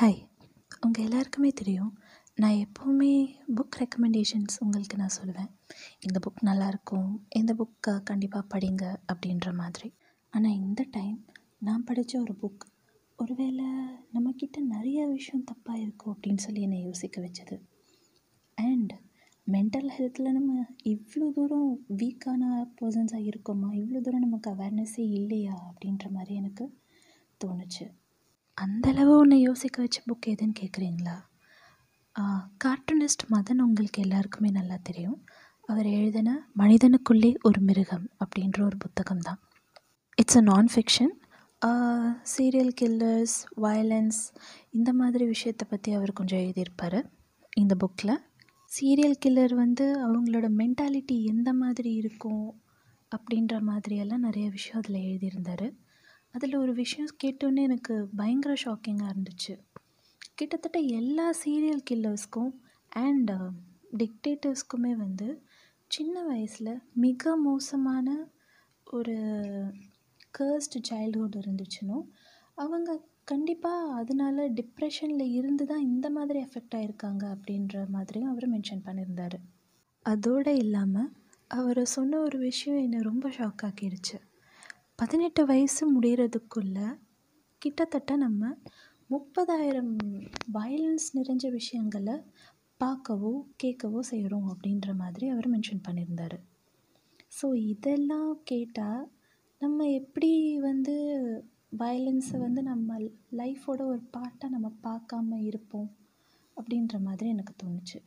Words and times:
Hi 0.00 0.18
உங்கள் 0.86 1.04
எல்லாருக்குமே 1.04 1.48
தெரியும் 1.48 1.98
நான் 2.34 2.52
எப்போவுமே 2.52 3.28
புக் 3.56 3.78
ரெக்கமெண்டேஷன்ஸ் 3.78 4.54
உங்களுக்கு 4.60 4.96
நான் 4.96 5.16
சொல்லுவேன். 5.22 5.50
இந்த 6.00 6.18
புக் 6.26 6.46
நல்லாயிருக்கும் 6.46 7.16
இந்த 7.28 7.54
புக்கை 7.54 8.02
கண்டிப்பாக 8.02 8.58
படிங்க 8.58 8.96
அப்படின்ற 9.12 9.54
மாதிரி. 9.54 9.94
ஆனால் 10.30 10.52
இந்த 10.52 10.86
டைம் 10.90 11.24
நான் 11.58 11.84
படித்த 11.84 12.20
ஒரு 12.20 12.34
புக் 12.42 12.64
ஒருவேளை 13.16 13.64
நம்மக்கிட்ட 14.12 14.58
நிறைய 14.58 15.06
விஷயம் 15.06 15.44
தப்பாக 15.44 15.80
இருக்கும் 15.80 16.16
அப்படின்னு 16.16 16.36
சொல்லி 16.36 16.60
என்னை 16.60 16.82
யோசிக்க 16.82 17.20
வச்சது. 17.20 17.60
அண்ட் 18.54 18.92
மென்டல் 19.46 19.90
ஹெல்த்தில் 19.98 20.32
நம்ம 20.32 20.64
இவ்வளோ 20.84 21.30
தூரம் 21.32 21.80
வீக்கான 21.96 22.68
பர்சன்ஸாக 22.80 23.30
இருக்கோமா? 23.30 23.70
இவ்வளோ 23.72 24.00
தூரம் 24.00 24.20
நமக்கு 24.20 24.50
அவேர்னஸே 24.50 25.10
இல்லையா? 25.10 25.74
அப்படின்ற 25.74 26.10
மாதிரி 26.10 26.34
எனக்கு 26.34 26.78
தோணுச்சு. 27.44 27.92
அந்தளவு 28.58 29.12
ஒன்று 29.18 29.36
யோசிக்க 29.40 29.76
வச்ச 29.82 29.98
புக் 30.06 30.28
எதுன்னு 30.32 30.54
கேட்குறீங்களா 30.60 31.16
கார்ட்டூனிஸ்ட் 32.64 33.24
மதன் 33.34 33.60
உங்களுக்கு 33.64 33.98
எல்லாருக்குமே 34.04 34.50
நல்லா 34.50 34.76
தெரியும். 34.82 35.18
அவர் 35.68 35.88
எழுதின 35.98 36.30
மனிதனுக்குள்ளே 36.58 37.30
ஒரு 37.42 37.60
மிருகம் 37.60 38.06
அப்படின்ற 38.22 38.58
ஒரு 38.62 38.76
புத்தகம் 38.76 39.22
தான். 39.28 39.40
இட்ஸ் 40.18 40.38
அ 40.40 40.42
நான் 40.42 40.70
ஃபிக்ஷன் 40.74 41.12
சீரியல் 42.32 42.72
கில்லர்ஸ் 42.80 43.36
வயலன்ஸ் 43.64 44.20
இந்த 44.70 44.90
மாதிரி 44.92 45.24
விஷயத்தை 45.26 45.66
பற்றி 45.70 45.92
அவர் 45.92 46.12
கொஞ்சம் 46.12 46.42
எழுதியிருப்பார் 46.44 46.98
இந்த 47.52 47.74
புக்கில் 47.82 48.16
சீரியல் 48.70 49.20
கில்லர் 49.24 49.54
வந்து 49.54 49.86
அவங்களோட 50.06 50.46
மென்டாலிட்டி 50.60 51.16
எந்த 51.24 51.50
மாதிரி 51.62 51.92
இருக்கும் 51.94 52.46
அப்படின்ற 53.12 53.54
மாதிரியெல்லாம் 53.70 54.26
நிறைய 54.26 54.46
விஷயம் 54.50 54.80
அதில் 54.82 55.04
எழுதியிருந்தார். 55.04 55.66
அதில் 56.38 56.56
ஒரு 56.56 56.72
விஷயம் 56.72 57.14
கேட்டோன்னே 57.24 57.62
எனக்கு 57.62 57.94
பயங்கர 58.16 58.54
ஷாக்கிங்காக 58.64 59.12
இருந்துச்சு. 59.14 59.54
கிட்டத்தட்ட 60.34 60.78
எல்லா 60.98 61.24
சீரியல் 61.44 61.82
கில்லர்ஸ்க்கும் 61.90 62.52
அண்ட் 62.88 63.32
டிக்டேட்டர்ஸ்க்குமே 63.96 64.92
வந்து 64.96 65.28
சின்ன 65.90 66.22
வயசில் 66.22 66.72
மிக 66.94 67.36
மோசமான 67.36 68.08
ஒரு 68.86 69.16
கேர்ஸ்டு 70.38 70.80
சைல்ட்ஹுட் 70.90 71.38
இருந்துச்சுன்னா 71.40 71.98
அவங்க 72.54 72.98
கண்டிப்பாக 73.24 73.92
அதனால 73.92 74.48
டிப்ரெஷனில் 74.48 75.26
இருந்து 75.30 75.66
தான் 75.66 75.84
இந்த 75.86 76.10
மாதிரி 76.10 76.38
எஃபெக்ட் 76.40 76.76
ஆகிருக்காங்க 76.76 77.24
அப்படின்ற 77.34 77.88
மாதிரியும் 77.88 78.30
அவர் 78.30 78.50
மென்ஷன் 78.50 78.86
பண்ணியிருந்தார். 78.86 79.38
அதோடு 80.06 80.54
இல்லாமல் 80.56 81.12
அவர் 81.50 81.84
சொன்ன 81.84 82.20
ஒரு 82.20 82.38
விஷயம் 82.38 82.82
என்னை 82.82 83.00
ரொம்ப 83.00 83.28
ஷாக் 83.28 83.62
ஆக்கிடுச்சு. 83.62 84.18
பதினெட்டு 84.98 85.42
வயசு 85.46 85.82
முடிகிறதுக்குள்ள 85.94 86.78
கிட்டத்தட்ட 87.62 88.12
நம்ம 88.16 88.48
முப்பதாயிரம் 89.10 89.92
வயலன்ஸ் 90.52 91.06
நிறைஞ்ச 91.18 91.44
விஷயங்களை 91.50 92.16
பார்க்கவோ 92.80 93.32
கேட்கவோ 93.62 94.00
செய்கிறோம் 94.10 94.48
அப்படின்ற 94.52 94.88
மாதிரி 94.94 95.28
அவர் 95.28 95.48
மென்ஷன் 95.48 95.84
பண்ணியிருந்தார். 95.88 96.36
ஸோ 97.38 97.46
இதெல்லாம் 97.64 98.32
கேட்டால் 98.44 99.04
நம்ம 99.60 99.86
எப்படி 100.00 100.32
வந்து 100.58 100.96
வயலன்ஸை 101.78 102.40
வந்து 102.46 102.62
நம்ம 102.62 102.98
லைஃபோட 103.32 103.80
ஒரு 103.92 104.02
பார்ட்டாக 104.16 104.54
நம்ம 104.56 104.70
பார்க்காம 104.88 105.40
இருப்போம் 105.46 105.88
அப்படின்ற 106.56 106.96
மாதிரி 107.00 107.28
எனக்கு 107.28 107.54
தோணுச்சு. 107.62 108.00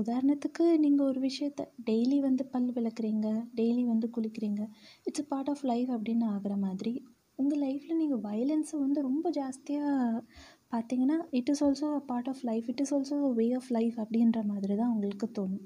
உதாரணத்துக்கு 0.00 0.64
நீங்கள் 0.78 1.06
ஒரு 1.06 1.20
விஷயத்த 1.20 1.62
டெய்லி 1.86 2.18
வந்து 2.20 2.44
பல் 2.44 2.72
விளக்குறீங்க 2.72 3.28
டெய்லி 3.54 3.84
வந்து 3.84 4.08
குளிக்கிறீங்க 4.16 4.62
it's 5.06 5.22
a 5.22 5.26
part 5.28 5.50
of 5.50 5.64
life 5.64 5.90
அப்படின்னு 5.90 6.26
ஆகிற 6.34 6.56
மாதிரி 6.56 6.92
உங்கள் 7.38 7.62
லைஃப்பில் 7.64 8.00
நீங்கள் 8.02 8.22
வயலன்ஸை 8.26 8.76
வந்து 8.78 9.00
ரொம்ப 9.02 9.30
ஜாஸ்தியாக 9.30 10.20
பார்த்தீங்கன்னா 10.72 11.18
it 11.38 11.50
is 11.52 11.62
also 11.64 11.88
a 11.94 12.02
part 12.06 12.28
of 12.28 12.42
life 12.44 12.68
it 12.68 12.80
is 12.80 12.92
also 12.94 13.18
way 13.40 13.46
of 13.52 13.70
life 13.70 13.96
அப்படின்ற 14.04 14.40
மாதிரி 14.44 14.74
தான் 14.76 14.92
உங்களுக்கு 14.94 15.26
தோணும். 15.38 15.64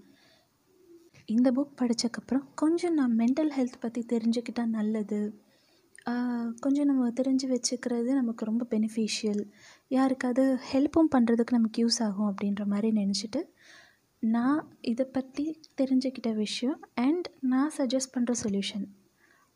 இந்த 1.28 1.48
புக் 1.56 1.78
படித்தக்கப்புறம் 1.80 2.46
கொஞ்சம் 2.54 2.94
நான் 2.94 3.14
மென்டல் 3.18 3.52
ஹெல்த் 3.56 3.82
பற்றி 3.82 4.02
தெரிஞ்சுக்கிட்டால் 4.14 4.74
நல்லது. 4.78 5.20
கொஞ்சம் 6.60 6.88
நம்ம 6.90 7.08
தெரிஞ்சு 7.18 7.46
வச்சுக்கிறது 7.48 8.10
நமக்கு 8.14 8.42
ரொம்ப 8.44 8.64
பெனிஃபிஷியல் 8.70 9.42
யாருக்காவது 9.90 10.44
ஹெல்ப்பும் 10.70 11.10
பண்ணுறதுக்கு 11.14 11.58
நமக்கு 11.58 11.82
யூஸ் 11.84 12.00
ஆகும் 12.06 12.28
அப்படின்ற 12.30 12.64
மாதிரி 12.66 12.88
நினச்சிட்டு 13.00 13.40
நான் 14.22 14.76
இதை 14.80 15.06
பற்றி 15.06 15.60
தெரிஞ்சுக்கிட்ட 15.76 16.34
விஷயம் 16.34 16.80
அண்ட் 16.94 17.28
நான் 17.40 17.72
சஜஸ்ட் 17.78 18.12
பண்ணுற 18.14 18.32
solution 18.42 18.84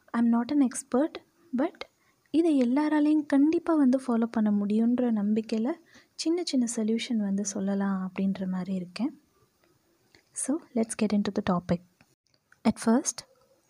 I 0.05 0.21
am 0.21 0.29
not 0.29 0.53
an 0.53 0.61
expert 0.61 1.19
but 1.57 1.91
இதை 2.31 2.63
எல்லாராலையும் 2.63 3.27
கண்டிப்பாக 3.27 3.79
வந்து 3.79 4.01
ஃபாலோ 4.07 4.25
பண்ண 4.25 4.51
முடியுன்ற 4.51 5.11
நம்பிக்கையில் 5.11 5.81
சின்ன 6.15 6.43
சின்ன 6.45 6.67
சொல்யூஷன் 6.77 7.17
வந்து 7.17 7.45
சொல்லலாம் 7.45 8.11
அப்படின்ற 8.11 8.47
மாதிரி 8.47 8.75
இருக்கேன். 8.75 9.21
So 10.47 10.57
let's 10.75 10.97
get 10.97 11.13
into 11.21 11.43
the 11.43 11.43
topic 11.55 11.85
at 12.61 12.81
first 12.85 13.21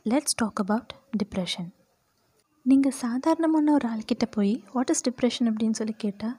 let's 0.08 0.34
talk 0.36 0.60
about 0.60 0.94
depression 1.24 1.83
நீங்கள் 2.66 2.96
சாதாரணமான 3.02 3.72
ஒரு 3.72 3.86
ஆள்கிட்ட 3.88 4.26
போய் 4.30 4.52
வாட் 4.74 4.90
இஸ் 4.92 5.04
டிப்ரெஷன் 5.08 5.48
அப்படின்னு 5.50 5.78
சொல்லி 5.78 5.94
கேட்டால் 6.04 6.36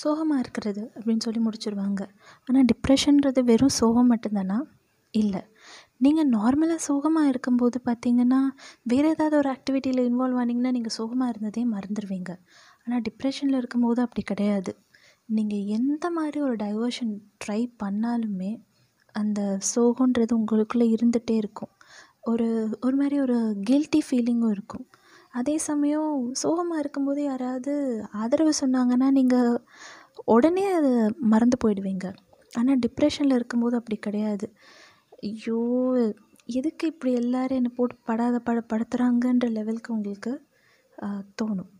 சோகமாக 0.00 0.42
இருக்கிறது 0.42 0.82
அப்படின்னு 0.96 1.24
சொல்லி 1.26 1.40
முடிச்சிருவாங்க. 1.46 2.02
ஆனால் 2.48 2.66
டிப்ரெஷன்றது 2.72 3.40
வெறும் 3.44 3.74
சோகம் 3.78 4.10
மட்டும்தானா? 4.12 4.58
இல்லை. 5.14 5.42
நீங்கள் 5.96 6.30
நார்மலாக 6.36 6.80
சோகமாக 6.86 7.28
இருக்கும்போது 7.28 7.80
பார்த்தீங்கன்னா 7.88 8.40
வேறு 8.92 9.08
ஏதாவது 9.08 9.36
ஒரு 9.36 9.50
ஆக்டிவிட்டியில் 9.56 10.04
இன்வால்வ் 10.08 10.40
ஆனீங்கன்னா 10.42 10.74
நீங்கள் 10.78 10.96
சோகமாக 10.98 11.32
இருந்ததே 11.34 11.64
மறந்துடுவீங்க 11.74 12.32
ஆனால் 12.84 13.04
டிப்ரெஷனில் 13.08 13.60
இருக்கும்போது 13.60 14.00
அப்படி 14.02 14.22
கிடையாது. 14.22 14.72
நீங்கள் 15.28 15.68
எந்த 15.78 16.06
மாதிரி 16.10 16.40
ஒரு 16.40 16.56
டைவர்ஷன் 16.56 17.14
ட்ரை 17.44 17.60
பண்ணாலுமே 17.82 18.52
அந்த 19.14 19.40
சோகன்றது 19.74 20.32
உங்களுக்குள்ளே 20.40 20.86
இருந்துகிட்டே 20.96 21.36
இருக்கும். 21.42 21.72
ஒரு 22.22 22.46
ஒரு 22.80 22.96
மாதிரி 22.96 23.16
ஒரு 23.20 23.38
கில்ட்டி 23.70 24.00
ஃபீலிங்கும் 24.06 24.54
இருக்கும். 24.56 24.86
அதே 25.34 25.54
சமயம் 25.68 26.10
சோகமாக 26.42 26.82
இருக்கும்போது 26.82 27.20
யாராவது 27.30 27.72
ஆதரவு 28.22 28.52
சொன்னாங்கன்னா 28.62 29.08
நீங்கள் 29.18 29.60
உடனே 30.34 30.64
அதை 30.78 30.92
மறந்து 31.32 31.56
போயிடுவீங்க. 31.62 32.06
ஆனால் 32.52 32.80
டிப்ரெஷனில் 32.84 33.36
இருக்கும்போது 33.38 33.74
அப்படி 33.80 33.96
கிடையாது. 34.06 34.46
ஐயோ 35.30 35.58
எதுக்கு 36.58 36.84
இப்படி 36.92 37.12
எல்லோரும் 37.20 37.58
என்னை 37.60 37.70
போட்டு 37.76 37.94
படாத 38.08 38.36
பட 38.48 38.58
படுத்துகிறாங்கன்ற 38.72 39.46
லெவலுக்கு 39.58 39.94
உங்களுக்கு 39.96 40.32
தோணும். 41.40 41.70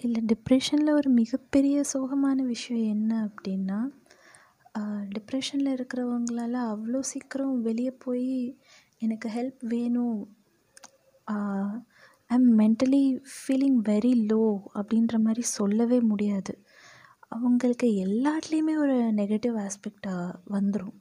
இல்லை 0.00 0.20
டிப்ரெஷனில் 0.32 0.96
ஒரு 0.98 1.08
மிகப்பெரிய 1.20 1.76
சோகமான 1.92 2.38
விஷயம் 2.54 2.84
என்ன 2.94 3.12
அப்படின்னா 3.28 3.78
டிப்ரெஷனில் 5.14 5.74
இருக்கிறவங்களால 5.76 6.56
அவ்வளோ 6.72 6.98
சீக்கிரம் 7.10 7.54
வெளியே 7.68 7.92
போய் 8.04 8.28
எனக்கு 9.04 9.28
ஹெல்ப் 9.36 9.62
வேணும். 9.74 10.20
I 12.30 12.36
am 12.36 12.48
mentally 12.60 13.02
feeling 13.34 13.76
very 13.88 14.10
low 14.30 14.40
அப்படின்ற 14.78 15.16
மாதிரி 15.26 15.42
சொல்லவே 15.56 15.98
முடியாது. 16.10 16.52
அவங்களுக்கு 17.36 17.86
எல்லாத்துலேயுமே 18.06 18.74
ஒரு 18.84 18.96
நெகட்டிவ் 19.20 19.56
ஆஸ்பெக்டாக 19.66 20.26
வந்துடும் 20.54 20.96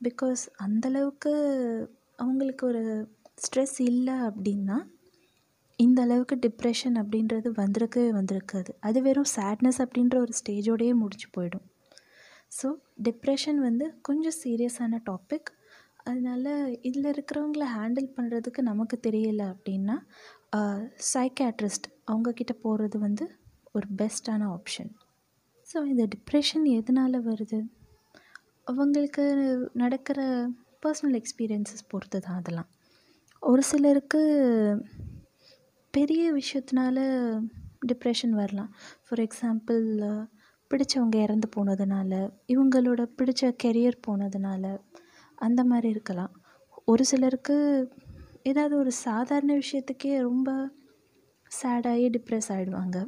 பிகாஸ் 0.00 0.42
அந்தளவுக்கு 0.66 1.32
அவங்களுக்கு 2.18 2.64
ஒரு 2.66 2.82
ஸ்ட்ரெஸ் 3.44 3.76
இல்லை 3.90 4.16
அப்படின்னா 4.28 4.78
இந்த 5.78 6.00
அளவுக்கு 6.02 6.36
டிப்ரெஷன் 6.46 6.96
அப்படின்றது 7.02 7.48
வந்திருக்கவே 7.60 8.08
வந்திருக்காது. 8.18 8.70
அது 8.86 8.98
வெறும் 9.02 9.30
சேட்னஸ் 9.36 9.80
அப்படின்ற 9.84 10.16
ஒரு 10.24 10.34
ஸ்டேஜோடையே 10.40 10.94
முடிச்சு 11.02 11.28
போயிடும். 11.36 11.66
ஸோ 12.58 12.68
டிப்ரெஷன் 13.02 13.60
வந்து 13.68 13.86
கொஞ்சம் 14.08 14.38
சீரியஸான 14.42 15.02
டாபிக் 15.10 15.50
அதனால் 16.04 16.50
இதில் 16.88 17.08
இருக்கிறவங்கள 17.14 17.64
ஹேண்டில் 17.76 18.14
பண்ணுறதுக்கு 18.16 18.60
நமக்கு 18.70 18.96
தெரியலை 19.06 19.46
அப்படின்னா 19.54 19.96
சைக்காட்ரிஸ்ட் 21.12 21.86
அவங்கக்கிட்ட 22.10 22.52
போகிறது 22.62 22.98
வந்து 22.98 23.24
ஒரு 23.72 23.86
பெஸ்ட்டான 23.98 24.42
ஆப்ஷன் 24.56 24.90
ஸோ 25.68 25.78
இந்த 25.84 26.04
டிப்ரெஷன் 26.14 26.64
எதனால் 26.78 27.16
வருது? 27.26 27.58
அவங்களுக்கு 28.66 29.24
நடக்கிற 29.72 30.20
பர்சனல் 30.84 31.18
எக்ஸ்பீரியன்ஸஸ் 31.20 31.88
பொறுத்து 31.88 32.18
தான் 32.20 32.38
அதெல்லாம். 32.40 32.70
ஒரு 33.42 33.62
சிலருக்கு 33.62 34.22
பெரிய 35.94 36.24
விஷயத்தினால 36.32 36.98
டிப்ரெஷன் 37.86 38.34
வரலாம். 38.40 38.72
ஃபார் 39.04 39.22
எக்ஸாம்பிள் 39.26 39.84
பிடிச்சவங்க 40.70 41.16
இறந்து 41.16 41.48
போனதுனால 41.56 42.12
இவங்களோட 42.48 43.02
பிடிச்ச 43.18 43.52
கெரியர் 43.64 44.04
போனதுனால 44.08 44.64
அந்த 45.38 45.60
மாதிரி 45.64 45.88
இருக்கலாம். 45.88 46.32
ஒரு 46.84 47.04
சிலருக்கு 47.04 47.56
ஏதாவது 48.50 48.74
ஒரு 48.76 48.92
சாதாரண 49.04 49.52
விஷயத்துக்கே 49.54 50.12
ரொம்ப 50.20 50.50
சேடாகி 51.52 52.06
டிப்ரெஸ் 52.08 52.50
ஆகிடுவாங்க 52.54 52.98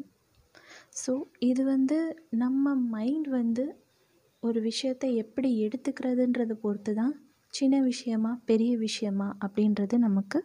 ஸோ 1.03 1.13
இது 1.43 1.63
வந்து 1.65 1.99
நம்ம 2.35 2.75
மைண்ட் 2.95 3.29
வந்து 3.39 3.65
ஒரு 4.43 4.61
விஷயத்தை 4.61 5.09
எப்படி 5.15 5.51
எடுத்துக்கிறதுன்றதை 5.67 6.55
பொறுத்து 6.55 6.93
தான் 6.95 7.15
சின்ன 7.55 7.77
விஷயமா 7.83 8.33
பெரிய 8.45 8.73
விஷயமா 8.79 9.29
அப்படின்றது 9.45 9.97
நமக்கு 9.99 10.39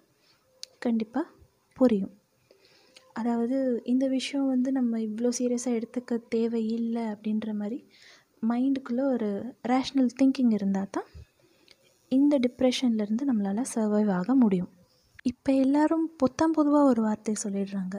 கண்டிப்பாக 0.80 1.34
புரியும். 1.78 2.14
அதாவது 3.14 3.58
இந்த 3.86 4.06
விஷயம் 4.08 4.48
வந்து 4.48 4.70
நம்ம 4.72 5.00
இவ்வளோ 5.00 5.30
சீரியஸாக 5.40 5.78
எடுத்துக்க 5.80 6.20
தேவையில்லை 6.30 7.06
அப்படின்ற 7.14 7.52
மாதிரி 7.54 7.80
மைண்டுக்குள்ளே 8.44 9.06
ஒரு 9.14 9.30
ரேஷ்னல் 9.64 10.12
திங்கிங் 10.20 10.54
இருந்தால் 10.58 10.92
தான் 10.92 11.08
இந்த 12.12 12.36
டிப்ரெஷன்லேருந்து 12.38 13.28
நம்மளால் 13.30 13.72
சர்வைவ் 13.74 14.12
ஆக 14.20 14.36
முடியும். 14.36 14.72
இப்போ 15.30 15.52
எல்லோரும் 15.64 16.06
பொத்தாம் 16.22 16.56
பொதுவாக 16.58 16.90
ஒரு 16.92 17.02
வார்த்தையை 17.02 17.38
சொல்லிடுறாங்க. 17.44 17.96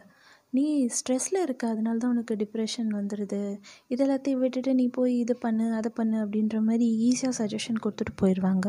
நீ 0.53 0.65
ஸ்ட்ரெஸ்ஸில் 0.97 1.39
இருக்க 1.47 1.65
அதனால 1.69 1.99
தான் 1.99 2.13
உனக்கு 2.15 2.35
டிப்ரெஷன் 2.43 2.91
வந்துடுது 2.99 3.41
இது 3.89 4.03
எல்லாத்தையும் 4.05 4.43
விட்டுட்டு 4.43 4.73
நீ 4.75 4.87
போய் 4.99 5.15
இது 5.19 5.35
பண்ணு 5.37 5.67
அதை 5.75 5.91
பண்ணு 5.95 6.17
அப்படின்ற 6.25 6.59
மாதிரி 6.61 6.87
ஈஸியாக 7.09 7.35
சஜஷன் 7.41 7.83
கொடுத்துட்டு 7.85 8.15
போயிடுவாங்க. 8.23 8.67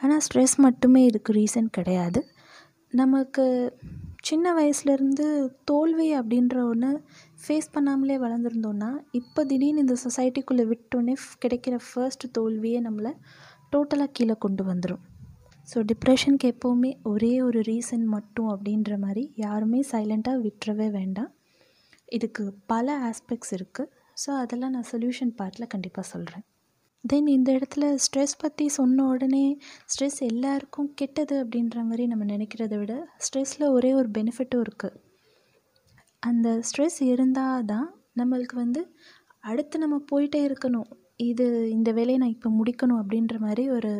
ஆனால் 0.00 0.22
ஸ்ட்ரெஸ் 0.26 0.56
மட்டுமே 0.58 1.02
இதுக்கு 1.04 1.32
ரீசன் 1.32 1.68
கிடையாது. 1.78 2.22
நமக்கு 2.92 3.44
சின்ன 4.28 4.46
வயசுலேருந்து 4.54 5.26
தோல்வி 5.64 6.08
அப்படின்ற 6.20 6.56
ஒன்று 6.70 6.90
ஃபேஸ் 7.42 7.72
பண்ணாமலே 7.74 8.16
வளர்ந்துருந்தோன்னா 8.24 8.90
இப்போ 9.12 9.40
திடீர்னு 9.44 9.84
இந்த 9.84 9.96
சொசைட்டிக்குள்ளே 10.06 10.66
விட்டோன்னே 10.72 11.14
கிடைக்கிற 11.44 11.76
ஃபர்ஸ்ட் 11.86 12.26
தோல்வியே 12.38 12.80
நம்மளை 12.88 13.12
டோட்டலாக 13.72 14.14
கீழே 14.18 14.36
கொண்டு 14.38 14.64
வந்துடும் 14.64 15.04
ஸோ 15.68 15.78
டிப்ரெஷனுக்கு 15.90 16.46
எப்போவுமே 16.52 16.90
ஒரே 17.02 17.32
ஒரு 17.42 17.60
ரீசன் 17.60 18.06
மட்டும் 18.14 18.48
அப்படின்ற 18.54 18.92
மாதிரி 18.98 19.22
யாருமே 19.36 19.80
சைலண்ட்டாக 19.92 20.42
விட்டுறவே 20.46 20.88
வேண்டாம். 20.90 21.30
இதுக்கு 22.08 22.44
பல 22.66 22.96
ஆஸ்பெக்ட்ஸ் 23.08 23.52
இருக்குது 23.58 23.90
ஸோ 24.16 24.30
அதெல்லாம் 24.42 24.74
நான் 24.76 24.88
சொல்யூஷன் 24.92 25.32
பார்ட்டில் 25.38 25.72
கண்டிப்பாக 25.74 26.06
சொல்கிறேன் 26.08 26.44
தென் 27.04 27.28
இந்த 27.34 27.50
இடத்துல 27.52 27.84
ஸ்ட்ரெஸ் 28.04 28.34
பற்றி 28.38 28.64
சொன்ன 28.68 29.04
உடனே 29.04 29.44
ஸ்ட்ரெஸ் 29.92 30.18
எல்லாருக்கும் 30.22 30.88
கெட்டது 30.94 31.36
அப்படின்ற 31.44 31.76
மாதிரி 31.84 32.06
நம்ம 32.06 32.24
நினைக்கிறத 32.24 32.74
விட 32.78 32.94
ஸ்ட்ரெஸ்ஸில் 33.26 33.66
ஒரே 33.68 33.90
ஒரு 33.94 34.08
பெனிஃபிட்டும் 34.18 34.64
இருக்குது 34.66 34.98
அந்த 36.22 36.48
ஸ்ட்ரெஸ் 36.68 36.98
இருந்தால் 37.12 37.64
தான் 37.64 37.88
நம்மளுக்கு 38.20 38.56
வந்து 38.56 38.80
அடுத்து 39.44 39.76
நம்ம 39.78 39.96
போயிட்டே 40.10 40.40
இருக்கணும். 40.48 40.88
இது 41.30 41.46
இந்த 41.70 41.90
வேலையை 41.92 42.18
நான் 42.18 42.34
இப்போ 42.36 42.50
முடிக்கணும் 42.50 43.00
அப்படின்ற 43.02 43.36
மாதிரி 43.38 43.64
ஒரு 43.70 43.92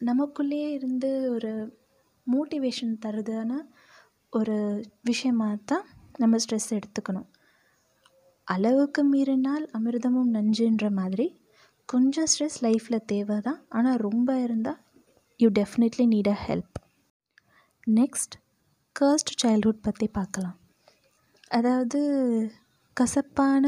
நமக்குள்ளேயே 0.00 0.68
இருந்து 0.68 1.08
ஒரு 1.30 1.52
மோட்டிவேஷன் 2.26 2.94
தருதான 3.04 3.52
ஒரு 4.32 4.56
விஷயமாக 5.02 5.56
தான் 5.64 5.84
நம்ம 6.16 6.36
ஸ்ட்ரெஸ் 6.36 6.70
எடுத்துக்கணும். 6.76 7.28
அளவுக்கு 8.48 9.02
மீறினால் 9.04 9.64
அமிர்தமும் 9.78 10.34
நஞ்சுன்ற 10.36 10.86
மாதிரி 10.90 11.26
கொஞ்சம் 11.88 12.28
ஸ்ட்ரெஸ் 12.32 12.58
லைஃப்பில் 12.66 13.06
தேவை 13.06 13.36
தான் 13.40 13.60
ஆனால் 13.68 14.02
ரொம்ப 14.06 14.30
இருந்தால் 14.40 14.80
you 15.40 15.48
definitely 15.60 16.06
need 16.14 16.30
a 16.34 16.38
help 16.46 16.78
next 17.86 18.34
cursed 18.96 19.32
childhood 19.42 19.84
பற்றி 19.86 20.06
பார்க்கலாம். 20.08 20.56
அதாவது 21.50 22.00
கசப்பான 22.96 23.64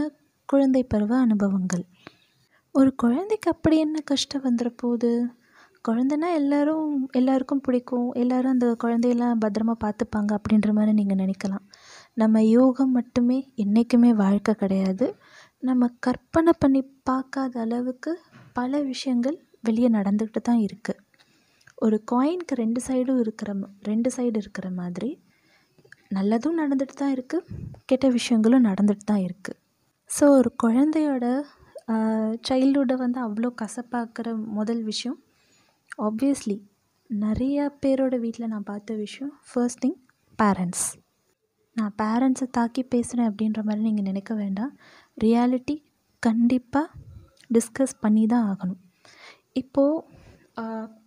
குழந்தை 0.49 0.82
பருவ 0.85 1.12
அனுபவங்கள். 1.17 1.85
ஒரு 2.75 2.91
குழந்தைக்கு 2.94 3.49
அப்படி 3.50 3.77
என்ன 3.79 3.99
கஷ்டம் 4.11 4.44
வந்துட 4.44 4.69
போகுது 4.82 5.12
குழந்தைன்னா 5.85 6.29
எல்லோரும் 6.38 6.88
எல்லாருக்கும் 7.12 7.62
பிடிக்கும். 7.67 8.09
எல்லோரும் 8.15 8.55
அந்த 8.55 8.67
குழந்தையெல்லாம் 8.82 9.43
பத்திரமா 9.44 9.75
பார்த்துப்பாங்க 9.85 10.31
அப்படின்ற 10.38 10.71
மாதிரி 10.73 10.93
நீங்கள் 10.93 11.21
நினைக்கலாம். 11.23 11.65
நம்ம 12.15 12.43
யோகம் 12.49 12.93
மட்டுமே 12.93 13.38
என்றைக்குமே 13.56 14.11
வாழ்க்கை 14.15 14.55
கிடையாது. 14.55 15.06
நம்ம 15.62 15.88
கற்பனை 16.00 16.53
பண்ணி 16.59 16.82
பார்க்காத 17.03 17.55
அளவுக்கு 17.61 18.12
பல 18.53 18.81
விஷயங்கள் 18.82 19.38
வெளியே 19.69 19.88
நடந்துக்கிட்டு 19.97 20.41
தான் 20.41 20.62
இருக்குது 20.67 21.00
ஒரு 21.79 21.97
காயினுக்கு 22.12 22.55
ரெண்டு 22.55 22.81
சைடும் 22.87 23.21
இருக்கிற 23.21 23.50
ரெண்டு 23.82 24.09
சைடு 24.17 24.37
இருக்கிற 24.38 24.67
மாதிரி 24.71 25.11
நல்லதும் 26.12 26.61
நடந்துட்டு 26.61 26.94
தான் 26.94 27.15
இருக்குது 27.17 27.56
கெட்ட 27.85 28.06
விஷயங்களும் 28.09 28.67
நடந்துட்டு 28.69 29.05
தான் 29.05 29.25
இருக்குது 29.27 29.59
ஸோ 30.11 30.25
ஒரு 30.38 30.50
குழந்தையோட 30.62 31.27
சைல்டுஹுட்டை 32.49 32.97
வந்து 32.97 33.19
அவ்வளோ 33.21 33.50
கசப்பாக்குற 33.62 34.31
முதல் 34.59 34.82
விஷயம் 34.82 35.19
ஆப்வியஸ்லி 36.06 36.56
நிறையா 37.11 37.64
பேரோட 37.82 38.14
வீட்டில் 38.25 38.50
நான் 38.52 38.69
பார்த்த 38.69 38.94
விஷயம் 39.05 39.32
ஃபர்ஸ்ட் 39.49 39.81
திங் 39.85 39.99
பேரண்ட்ஸ் 40.38 40.85
நான் 41.76 41.94
பேரண்ட்ஸை 42.02 42.47
தாக்கி 42.58 42.82
பேசுகிறேன் 42.93 43.29
அப்படின்ற 43.31 43.61
மாதிரி 43.67 43.82
நீங்கள் 43.88 44.06
நினைக்க 44.08 44.32
வேண்டாம். 44.35 44.73
ரியாலிட்டி 45.25 45.76
கண்டிப்பாக 46.23 46.87
டிஸ்கஸ் 47.50 47.94
பண்ணி 48.05 48.25
தான் 48.32 48.47
ஆகணும். 48.50 48.81
இப்போது 49.61 50.05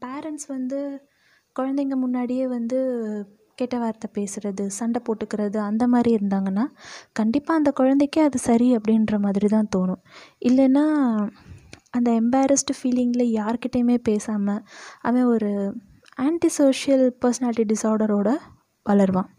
பேரண்ட்ஸ் 0.03 0.47
வந்து 0.55 0.79
குழந்தைங்க 1.55 1.97
முன்னாடியே 2.03 2.45
வந்து 2.57 2.77
கெட்ட 3.59 3.77
வார்த்தை 3.81 4.09
பேசுகிறது 4.17 4.63
சண்டை 4.77 4.99
போட்டுக்கிறது 5.07 5.57
அந்த 5.69 5.83
மாதிரி 5.93 6.11
இருந்தாங்கன்னா 6.17 6.65
கண்டிப்பாக 7.19 7.59
அந்த 7.61 7.73
குழந்தைக்கே 7.79 8.21
அது 8.27 8.39
சரி 8.49 8.69
அப்படின்ற 8.77 9.17
மாதிரி 9.25 9.49
தான் 9.55 9.71
தோணும். 9.75 10.01
இல்லைன்னா 10.49 10.85
அந்த 11.93 12.09
எம்பாரஸ்டு 12.21 12.73
ஃபீலிங்கில் 12.77 13.25
யார்கிட்டையுமே 13.39 13.97
பேசாமல் 14.03 14.61
அவன் 15.01 15.23
ஒரு 15.25 15.51
ஆன்டி 16.19 16.49
சோஷியல் 16.57 17.05
பர்சனாலிட்டி 17.21 17.65
டிஸார்டரோடு 17.71 18.33
வளருவான். 18.85 19.29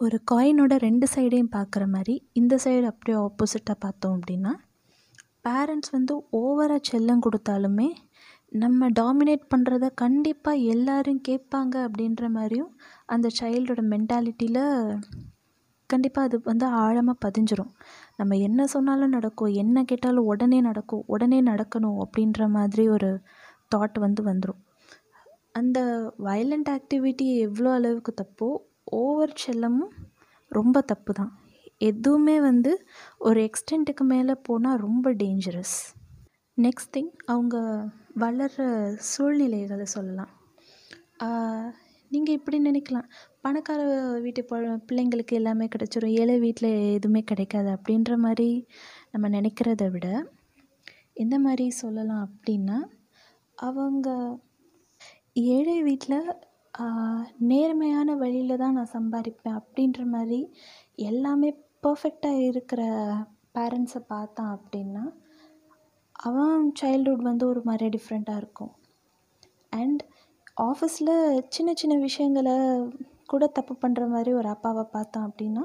ஒரு 0.00 0.16
காயினோட 0.30 0.74
ரெண்டு 0.78 1.06
சைடையும் 1.14 1.54
பார்க்குற 1.56 1.84
மாதிரி 1.86 2.14
இந்த 2.32 2.54
சைடு 2.64 2.84
அப்படியே 2.84 3.16
ஆப்போசிட்டாக 3.18 3.76
பார்த்தோம் 3.78 4.14
அப்படின்னா 4.18 4.52
பேரண்ட்ஸ் 5.46 5.90
வந்து 5.90 6.14
ஓவராக 6.32 6.80
செல்லம் 6.90 7.24
கொடுத்தாலுமே 7.26 7.88
நம்ம 8.52 8.88
டாமினேட் 9.00 9.44
பண்ணுறத 9.54 9.86
கண்டிப்பாக 9.94 10.64
எல்லோரும் 10.74 11.24
கேட்பாங்க 11.28 11.74
அப்படின்ற 11.86 12.28
மாதிரியும் 12.28 12.70
அந்த 13.06 13.28
சைல்டோட 13.40 13.82
மென்டாலிட்டியில் 13.92 14.62
கண்டிப்பாக 15.92 16.28
அது 16.28 16.36
வந்து 16.50 16.66
ஆழமாக 16.82 17.22
பதிஞ்சிரும். 17.24 17.72
நம்ம 18.20 18.36
என்ன 18.48 18.66
சொன்னாலும் 18.74 19.14
நடக்கும் 19.16 19.52
என்ன 19.62 19.84
கேட்டாலும் 19.90 20.30
உடனே 20.32 20.60
நடக்கும் 20.68 21.04
உடனே 21.14 21.38
நடக்கணும் 21.50 21.98
அப்படின்ற 22.04 22.48
மாதிரி 22.56 22.84
ஒரு 22.96 23.10
தாட் 23.74 23.98
வந்து 24.06 24.22
வந்துடும் 24.30 24.60
அந்த 25.58 25.78
வயலண்ட் 26.24 26.70
ஆக்டிவிட்டி 26.76 27.26
எவ்வளோ 27.46 27.70
அளவுக்கு 27.78 28.12
தப்போ 28.20 28.48
ஓவர் 28.98 29.34
செல்லமும் 29.44 29.94
ரொம்ப 30.52 30.80
தப்பு 30.90 31.12
தான் 31.12 31.32
எதுவுமே 31.88 32.36
வந்து 32.40 32.70
ஒரு 33.28 33.40
எக்ஸ்டெண்ட்டுக்கு 33.48 34.04
மேலே 34.12 34.34
போனால் 34.48 34.82
ரொம்ப 34.86 35.12
டேஞ்சரஸ் 35.22 35.76
நெக்ஸ்ட் 36.58 36.92
திங் 36.96 37.10
அவங்க 37.32 37.56
வளர்கிற 38.22 38.64
சூழ்நிலைகளை 39.10 39.86
சொல்லலாம். 39.96 40.32
நீங்கள் 42.10 42.36
இப்படி 42.38 42.58
நினைக்கலாம். 42.62 43.08
பணக்கார 43.44 43.80
வீட்டு 44.24 44.42
ப 44.44 44.56
பிள்ளைங்களுக்கு 44.88 45.34
எல்லாமே 45.38 45.66
கிடச்சிரும். 45.74 46.14
ஏழை 46.20 46.34
வீட்டில் 46.44 46.70
எதுவுமே 46.96 47.20
கிடைக்காது 47.30 47.68
அப்படின்ற 47.76 48.12
மாதிரி 48.24 48.48
நம்ம 49.12 49.28
நினைக்கிறத 49.36 49.84
விட 49.90 50.08
எந்த 51.22 51.36
மாதிரி 51.38 51.66
சொல்லலாம் 51.82 52.24
அப்படின்னா 52.26 52.78
அவங்க 53.58 54.08
ஏழை 55.54 55.76
வீட்டில் 55.82 56.20
நேர்மையான 57.50 58.14
வழியில் 58.14 58.60
தான் 58.62 58.76
நான் 58.78 58.94
சம்பாதிப்பேன் 58.98 59.58
அப்படின்ற 59.60 60.00
மாதிரி 60.14 60.40
எல்லாமே 61.10 61.50
பர்ஃபெக்டாக 61.86 62.44
இருக்கிற 62.50 62.82
பேரண்ட்ஸை 63.58 64.02
பார்த்தான் 64.06 64.52
அப்படின்னா 64.56 65.04
அவன் 66.28 66.72
சைல்ட்ஹுட் 66.80 67.28
வந்து 67.30 67.44
ஒரு 67.46 67.60
மாதிரி 67.64 67.88
டிஃப்ரெண்ட்டாக 67.96 68.42
இருக்கும். 68.42 68.72
அண்ட் 69.80 70.02
ஆஃபீஸில் 70.62 71.14
சின்ன 71.48 71.70
சின்ன 71.74 71.94
விஷயங்களை 72.06 72.56
கூட 73.28 73.44
தப்பு 73.58 73.74
பண்ணுற 73.82 74.02
மாதிரி 74.08 74.30
ஒரு 74.32 74.48
அப்பாவை 74.48 74.84
பார்த்தோம் 74.92 75.26
அப்படின்னா 75.28 75.64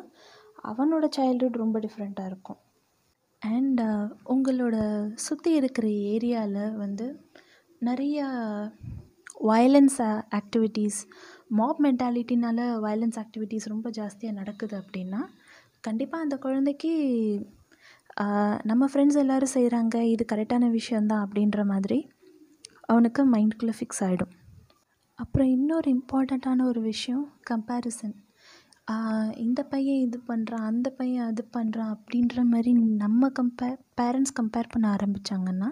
அவனோட 0.63 1.05
சைல்ட்ஹுட் 1.17 1.61
ரொம்ப 1.63 1.77
டிஃப்ரெண்ட்டாக 1.85 2.31
இருக்கும். 2.31 2.59
அண்ட் 3.41 3.79
uh, 3.81 4.03
உங்களோட 4.33 4.75
சுற்றி 5.19 5.51
இருக்கிற 5.59 5.87
ஏரியாவில் 6.11 6.77
வந்து 6.77 7.05
நிறையா 7.81 8.27
வயலன்ஸ் 9.49 9.97
ஆக்டிவிட்டீஸ் 10.39 10.99
மாப் 11.51 11.81
மென்டாலிட்டினால் 11.85 12.63
வயலன்ஸ் 12.79 13.19
ஆக்டிவிட்டீஸ் 13.19 13.65
ரொம்ப 13.67 13.87
ஜாஸ்தியாக 13.99 14.37
நடக்குது 14.37 14.75
அப்படின்னா 14.77 15.21
கண்டிப்பாக 15.81 16.25
அந்த 16.25 16.35
குழந்தைக்கு 16.37 16.91
நம்ம 18.63 18.83
ஃப்ரெண்ட்ஸ் 18.91 19.19
எல்லோரும் 19.23 19.55
செய்கிறாங்க 19.55 19.97
இது 20.11 20.25
கரெக்டான 20.31 20.69
விஷயந்தான் 20.71 21.25
அப்படின்ற 21.25 21.61
மாதிரி 21.65 21.99
அவனுக்கு 22.85 23.21
மைண்டுக்குள்ளே 23.33 23.75
ஃபிக்ஸ் 23.77 24.03
ஆகிடும் 24.03 24.33
அப்புறம் 25.23 25.49
இன்னொரு 25.49 25.89
இம்பார்ட்டண்ட்டான 25.95 26.65
ஒரு 26.65 26.81
விஷயம் 26.81 27.25
கம்பேரிசன் 27.49 28.15
இந்த 29.37 29.59
பையன் 29.63 30.01
இது 30.05 30.17
பண்ணுறான் 30.27 30.65
அந்த 30.71 30.87
பையன் 30.89 31.27
அது 31.27 31.43
பண்ணுறான் 31.57 31.93
அப்படின்ற 31.95 32.39
மாதிரி 32.43 32.71
நம்ம 33.03 33.29
கம்பேர் 33.39 33.77
பேரண்ட்ஸ் 34.01 34.35
கம்பேர் 34.39 34.71
பண்ண 34.73 34.87
ஆரம்பித்தாங்கன்னா 34.95 35.69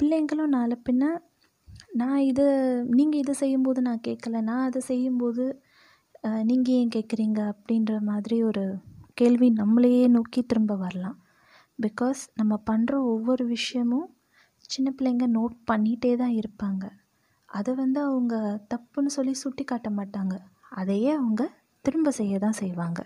பிள்ளைங்களும் 0.00 0.54
நாளை 0.56 0.76
பின்ன 0.88 1.04
நான் 1.92 2.20
இதை 2.20 2.46
நீங்கள் 2.90 3.20
இதை 3.20 3.34
செய்யும்போது 3.34 3.80
நான் 3.82 4.06
கேட்கல 4.08 4.40
நான் 4.40 4.66
அதை 4.68 4.80
செய்யும்போது 4.80 5.44
நீங்கள் 6.42 6.74
ஏன் 6.74 6.94
கேட்குறீங்க 6.94 7.40
அப்படின்ற 7.52 7.92
மாதிரி 8.00 8.38
ஒரு 8.42 8.64
கேள்வி 9.14 9.48
நம்மளையே 9.52 10.04
நோக்கி 10.08 10.40
திரும்ப 10.42 10.74
வரலாம். 10.76 11.18
பிகாஸ் 11.78 12.20
நம்ம 12.34 12.54
பண்ணுற 12.70 12.94
ஒவ்வொரு 13.12 13.44
விஷயமும் 13.46 14.08
சின்ன 14.64 14.88
பிள்ளைங்க 14.96 15.26
நோட் 15.38 15.56
பண்ணிகிட்டே 15.70 16.12
தான் 16.16 16.34
இருப்பாங்க. 16.40 16.84
அதை 17.50 17.72
வந்து 17.74 17.98
அவங்க 18.00 18.34
தப்புன்னு 18.74 19.10
சொல்லி 19.16 19.34
சுட்டி 19.34 19.64
காட்ட 19.64 19.88
மாட்டாங்க. 19.90 20.34
அதையே 20.72 21.10
அவங்க 21.12 21.42
திரும்ப 21.84 22.10
செய்ய 22.10 22.34
தான் 22.38 22.60
செய்வாங்க. 22.62 23.00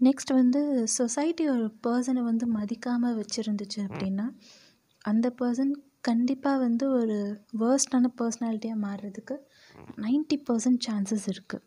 நெக்ஸ்ட் 0.00 0.32
வந்து 0.32 0.60
சொசைட்டி 0.96 1.44
ஒரு 1.48 1.66
பர்சனை 1.86 2.20
வந்து 2.22 2.46
மதிக்காமல் 2.48 3.16
வச்சுருந்துச்சு 3.16 3.80
அப்படின்னா 3.88 4.26
அந்த 5.04 5.26
பர்சன் 5.40 5.72
கண்டிப்பாக 6.00 6.58
வந்து 6.58 6.84
ஒரு 6.90 7.16
வேர்ஸ்டான 7.58 8.10
பர்சனாலிட்டியாக 8.20 8.84
மாறுறதுக்கு 8.84 9.36
நைன்ட்டி 9.96 10.36
பர்சன்ட் 10.48 10.84
சான்சஸ் 10.86 11.26
இருக்குது 11.28 11.66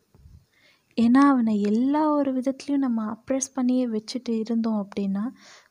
ஏன்னா 0.96 1.22
அவனை 1.24 1.54
எல்லா 1.62 2.02
ஒரு 2.10 2.30
விதத்துலேயும் 2.32 2.84
நம்ம 2.86 3.04
அப்ரெஸ் 3.14 3.54
பண்ணியே 3.54 3.84
வச்சுட்டு 3.86 4.32
இருந்தோம் 4.38 4.80
அப்படின்னா 4.84 5.24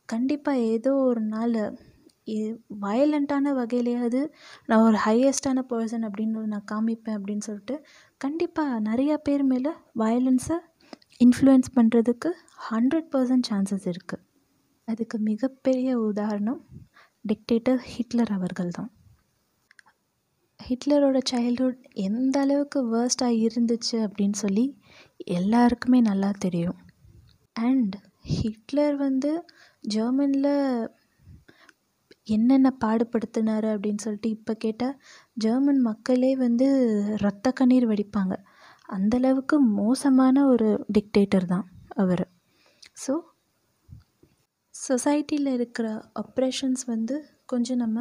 கண்டிப்பாக 0.06 0.64
ஏதோ 0.72 0.92
ஒரு 1.02 1.22
நாள் 1.26 1.54
வயலண்ட்டான 2.80 3.52
வகையிலையாவது 3.52 4.28
நான் 4.66 4.82
ஒரு 4.82 4.98
ஹையஸ்டான 5.04 5.62
பர்சன் 5.70 6.06
அப்படின்னு 6.08 6.44
நான் 6.44 6.68
காமிப்பேன் 6.72 7.16
அப்படின்னு 7.18 7.38
சொல்லிட்டு 7.38 7.86
கண்டிப்பாக 8.16 8.80
நிறையா 8.80 9.14
பேர் 9.14 9.44
மேலே 9.44 9.70
வயலன்ஸை 9.98 10.58
இன்ஃப்ளூயன்ஸ் 11.24 11.70
பண்ணுறதுக்கு 11.74 12.30
ஹண்ட்ரட் 12.70 13.08
பர்சன்ட் 13.12 13.48
சான்சஸ் 13.50 13.84
இருக்குது 13.84 14.22
அதுக்கு 14.84 15.18
மிகப்பெரிய 15.18 15.98
உதாரணம் 15.98 16.60
டிக்டேட்டர் 17.24 17.76
ஹிட்லர் 17.76 18.32
அவர்கள் 18.32 18.68
தான். 18.68 18.90
ஹிட்லரோட 20.60 21.18
சைல்ட்ஹுட் 21.30 21.82
எந்த 21.92 22.40
அளவுக்கு 22.40 22.80
வேர்ஸ்ட்டாக 22.94 23.46
இருந்துச்சு 23.46 23.92
அப்படின்னு 23.92 24.32
சொல்லி 24.32 24.80
எல்லாருக்குமே 25.16 26.00
நல்லா 26.00 26.30
தெரியும். 26.38 26.76
அண்ட் 27.52 27.96
ஹிட்லர் 28.20 28.96
வந்து 28.96 29.44
ஜெர்மனில் 29.80 30.88
என்னென்ன 32.26 32.68
பாடுபடுத்தினாரு 32.84 33.68
அப்படின்னு 33.74 34.04
சொல்லிட்டு 34.04 34.28
இப்போ 34.36 34.52
கேட்டால் 34.64 34.96
ஜெர்மன் 35.44 35.80
மக்களே 35.88 36.32
வந்து 36.44 36.66
ரத்த 37.24 37.52
கண்ணீர் 37.58 37.86
வடிப்பாங்க. 37.90 38.34
அந்தளவுக்கு 38.88 39.56
மோசமான 39.80 40.46
ஒரு 40.52 40.68
டிக்டேட்டர் 40.96 41.46
தான் 41.52 41.66
அவர். 42.02 42.24
ஸோ 43.04 43.12
சொசைட்டியில் 44.74 45.50
இருக்கிற 45.58 45.88
ஆப்ரேஷன்ஸ் 46.22 46.84
வந்து 46.94 47.16
கொஞ்சம் 47.52 47.82
நம்ம 47.84 47.98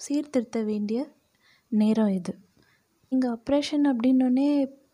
சீர்திருத்த 0.00 0.58
வேண்டிய 0.70 1.00
நேரம் 1.72 2.12
இது. 2.18 2.32
இங்கே 3.12 3.28
ஆப்ரேஷன் 3.36 3.84
அப்படின்னோடனே 3.90 4.48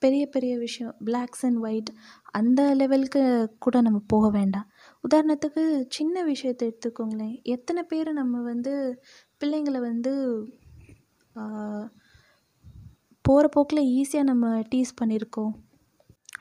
பெரிய 0.05 0.23
பெரிய 0.35 0.52
விஷயம். 0.64 0.95
பிளாக்ஸ் 1.09 1.45
அண்ட் 1.47 1.61
ஒயிட் 1.66 1.90
அந்த 2.38 2.61
லெவலுக்கு 2.81 3.23
கூட 3.64 3.76
நம்ம 3.87 3.99
போக 4.12 4.26
வேண்டாம். 4.38 4.66
உதாரணத்துக்கு 5.07 5.63
சின்ன 5.89 6.23
விஷயத்தை 6.23 6.65
எடுத்துக்கோங்களேன். 6.69 7.35
எத்தனை 7.55 7.83
பேர் 7.83 8.11
நம்ம 8.13 8.41
வந்து 8.43 8.73
பிள்ளைங்களை 9.41 9.81
வந்து 9.81 10.13
போகிற 13.25 13.47
போக்கில் 13.49 13.89
ஈஸியாக 13.99 14.31
நம்ம 14.31 14.47
டீஸ் 14.73 14.99
பண்ணியிருக்கோம் 15.01 15.55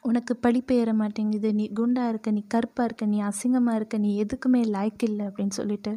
உனக்கு 0.02 0.34
படிப்பு 0.36 0.74
ஏற 0.76 0.94
மாட்டேங்குது 0.94 1.50
நீ 1.54 1.66
குண்டாக 1.80 2.10
இருக்க 2.10 2.32
நீ 2.32 2.42
கருப்பாக 2.48 2.88
இருக்க 2.88 3.06
நீ 3.06 3.20
அசிங்கமாக 3.22 3.80
இருக்க 3.80 3.98
நீ 3.98 4.12
எதுக்குமே 4.24 4.62
லைக் 4.76 5.04
இல்லை 5.04 5.26
அப்படின்னு 5.26 5.58
சொல்லிட்டு. 5.60 5.94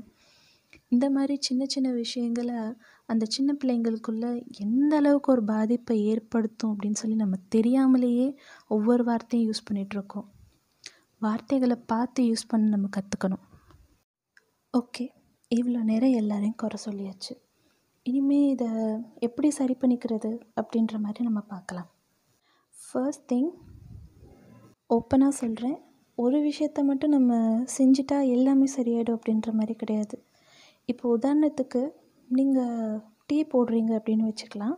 இந்த 0.88 1.06
மாதிரி 1.10 1.34
சின்ன 1.40 1.62
சின்ன 1.66 1.88
விஷயங்களை 1.92 2.56
அந்த 3.06 3.24
சின்ன 3.34 3.50
பிள்ளைங்களுக்குள்ளே 3.60 4.30
எந்த 4.58 4.92
அளவுக்கு 4.96 5.32
ஒரு 5.32 5.44
பாதிப்பை 5.44 5.96
ஏற்படுத்தும் 6.12 6.72
அப்படின்னு 6.72 7.00
சொல்லி 7.02 7.16
நம்ம 7.16 7.38
தெரியாமலேயே 7.48 8.26
ஒவ்வொரு 8.68 9.04
வார்த்தையும் 9.04 9.46
யூஸ் 9.50 9.66
பண்ணிகிட்ருக்கோம் 9.68 10.28
வார்த்தைகளை 11.24 11.76
பார்த்து 11.92 12.20
யூஸ் 12.28 12.50
பண்ண 12.50 12.66
நம்ம 12.74 12.88
கற்றுக்கணும் 12.96 13.44
ஓகே 14.74 15.04
இவ்வளோ 15.50 15.80
நேரம் 15.90 16.16
எல்லாரையும் 16.20 16.58
குறை 16.62 16.78
சொல்லியாச்சு. 16.84 17.32
இனிமேல் 18.06 18.50
இதை 18.54 18.68
எப்படி 19.26 19.48
சரி 19.58 19.74
பண்ணிக்கிறது 19.80 20.30
அப்படின்ற 20.60 20.94
மாதிரி 21.04 21.24
நம்ம 21.28 21.40
பார்க்கலாம். 21.54 21.88
ஃபர்ஸ்ட் 22.78 23.26
திங் 23.32 23.50
ஓப்பனாக 24.96 25.38
சொல்கிறேன் 25.40 25.78
ஒரு 26.18 26.38
விஷயத்த 26.48 26.82
மட்டும் 26.90 27.14
நம்ம 27.16 27.32
செஞ்சிட்டா 27.76 28.18
எல்லாமே 28.36 28.66
சரியாயிடும் 28.76 29.16
அப்படின்ற 29.18 29.50
மாதிரி 29.58 29.74
கிடையாது. 29.82 30.16
இப்போ 30.92 31.04
உதாரணத்துக்கு 31.16 31.82
நீங்கள் 32.28 33.00
டீ 33.30 33.38
போடுறீங்க 33.52 33.92
அப்படின்னு 33.98 34.28
வச்சுக்கலாம். 34.30 34.76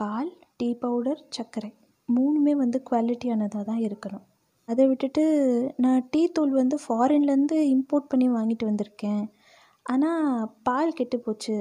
பால் 0.00 0.32
டீ 0.60 0.68
பவுடர் 0.84 1.22
சர்க்கரை 1.36 1.70
மூணுமே 2.08 2.54
வந்து 2.64 2.80
குவாலிட்டியானதாக 2.90 3.64
தான் 3.70 3.84
இருக்கணும். 3.88 4.26
அதை 4.70 4.84
விட்டுட்டு 4.90 5.24
நான் 5.84 6.00
டீ 6.12 6.22
தூள் 6.36 6.52
வந்து 6.60 6.76
ஃபாரின்லேருந்து 6.84 7.56
இம்போர்ட் 7.74 8.10
பண்ணி 8.12 8.26
வாங்கிட்டு 8.36 8.64
வந்திருக்கேன். 8.70 9.22
ஆனால் 9.86 10.48
பால் 10.66 10.96
கெட்டு 10.98 11.18
போச்சு 11.18 11.56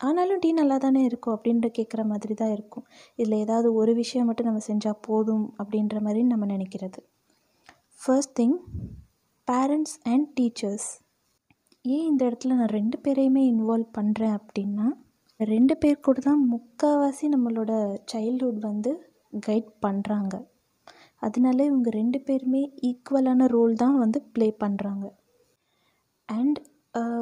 ஆனாலும் 0.00 0.40
டீ 0.44 0.48
நல்லா 0.52 0.76
தானே 0.84 1.02
இருக்கும் 1.08 1.34
அப்படின்ற 1.36 1.66
கேட்குற 1.76 2.02
மாதிரி 2.12 2.34
தான் 2.34 2.54
இருக்கும். 2.56 2.84
இதில் 3.18 3.42
ஏதாவது 3.44 3.68
ஒரு 3.80 3.92
விஷயம் 4.00 4.28
மட்டும் 4.28 4.48
நம்ம 4.50 4.62
செஞ்சால் 4.70 5.02
போதும் 5.06 5.46
அப்படின்ற 5.58 5.98
மாதிரி 6.06 6.22
நம்ம 6.32 6.46
நினைக்கிறது. 6.54 7.00
First 8.00 8.34
thing 8.40 8.56
parents 9.48 9.96
and 10.12 10.28
teachers 10.38 10.88
ஏன் 11.84 12.06
இந்த 12.10 12.22
இடத்துல 12.28 12.54
நான் 12.58 12.74
ரெண்டு 12.78 12.96
பேரையுமே 13.04 13.42
இன்வால்வ் 13.52 13.90
பண்ணுறேன் 13.98 14.36
அப்படின்னா 14.38 14.86
ரெண்டு 15.40 15.74
பேர் 15.82 16.04
கூட 16.06 16.18
தான் 16.20 16.42
முக்கால்வாசி 16.52 17.26
நம்மளோட 17.28 17.72
சைல்ட்ஹுட் 18.12 18.60
வந்து 18.68 18.92
கைட் 19.46 19.70
பண்ணுறாங்க 19.86 20.34
அதனால 21.26 21.58
இவங்க 21.70 21.90
ரெண்டு 22.00 22.18
பேருமே 22.26 22.62
ஈக்குவலான 22.90 23.48
ரோல் 23.56 23.74
தான் 23.76 23.98
வந்து 23.98 24.18
ப்ளே 24.34 24.48
பண்ணுறாங்க 24.64 25.06
அண்ட் 26.28 26.58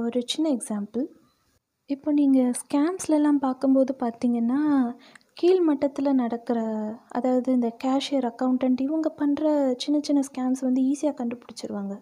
ஒரு 0.05 0.21
சின்ன 0.33 0.47
எக்ஸாம்பிள் 0.57 1.05
இப்போ 1.91 2.11
நீங்கள் 2.19 2.55
ஸ்கேம்ஸ்லலாம் 2.61 3.41
பார்க்கும்போது 3.47 3.93
பார்த்தீங்கன்னா 4.03 4.61
கீழ் 5.37 5.61
மட்டத்தில் 5.69 6.19
நடக்கிற 6.21 6.59
அதாவது 7.17 7.49
இந்த 7.59 7.69
கேஷியர் 7.85 8.27
அக்கௌண்டன்ட் 8.31 8.81
இவங்க 8.87 9.09
பண்ணுற 9.21 9.45
சின்ன 9.83 9.97
சின்ன 10.09 10.21
ஸ்கேம்ஸ் 10.29 10.63
வந்து 10.67 10.81
ஈஸியாக 10.91 11.17
கண்டுபிடிச்சிருவாங்க. 11.21 11.95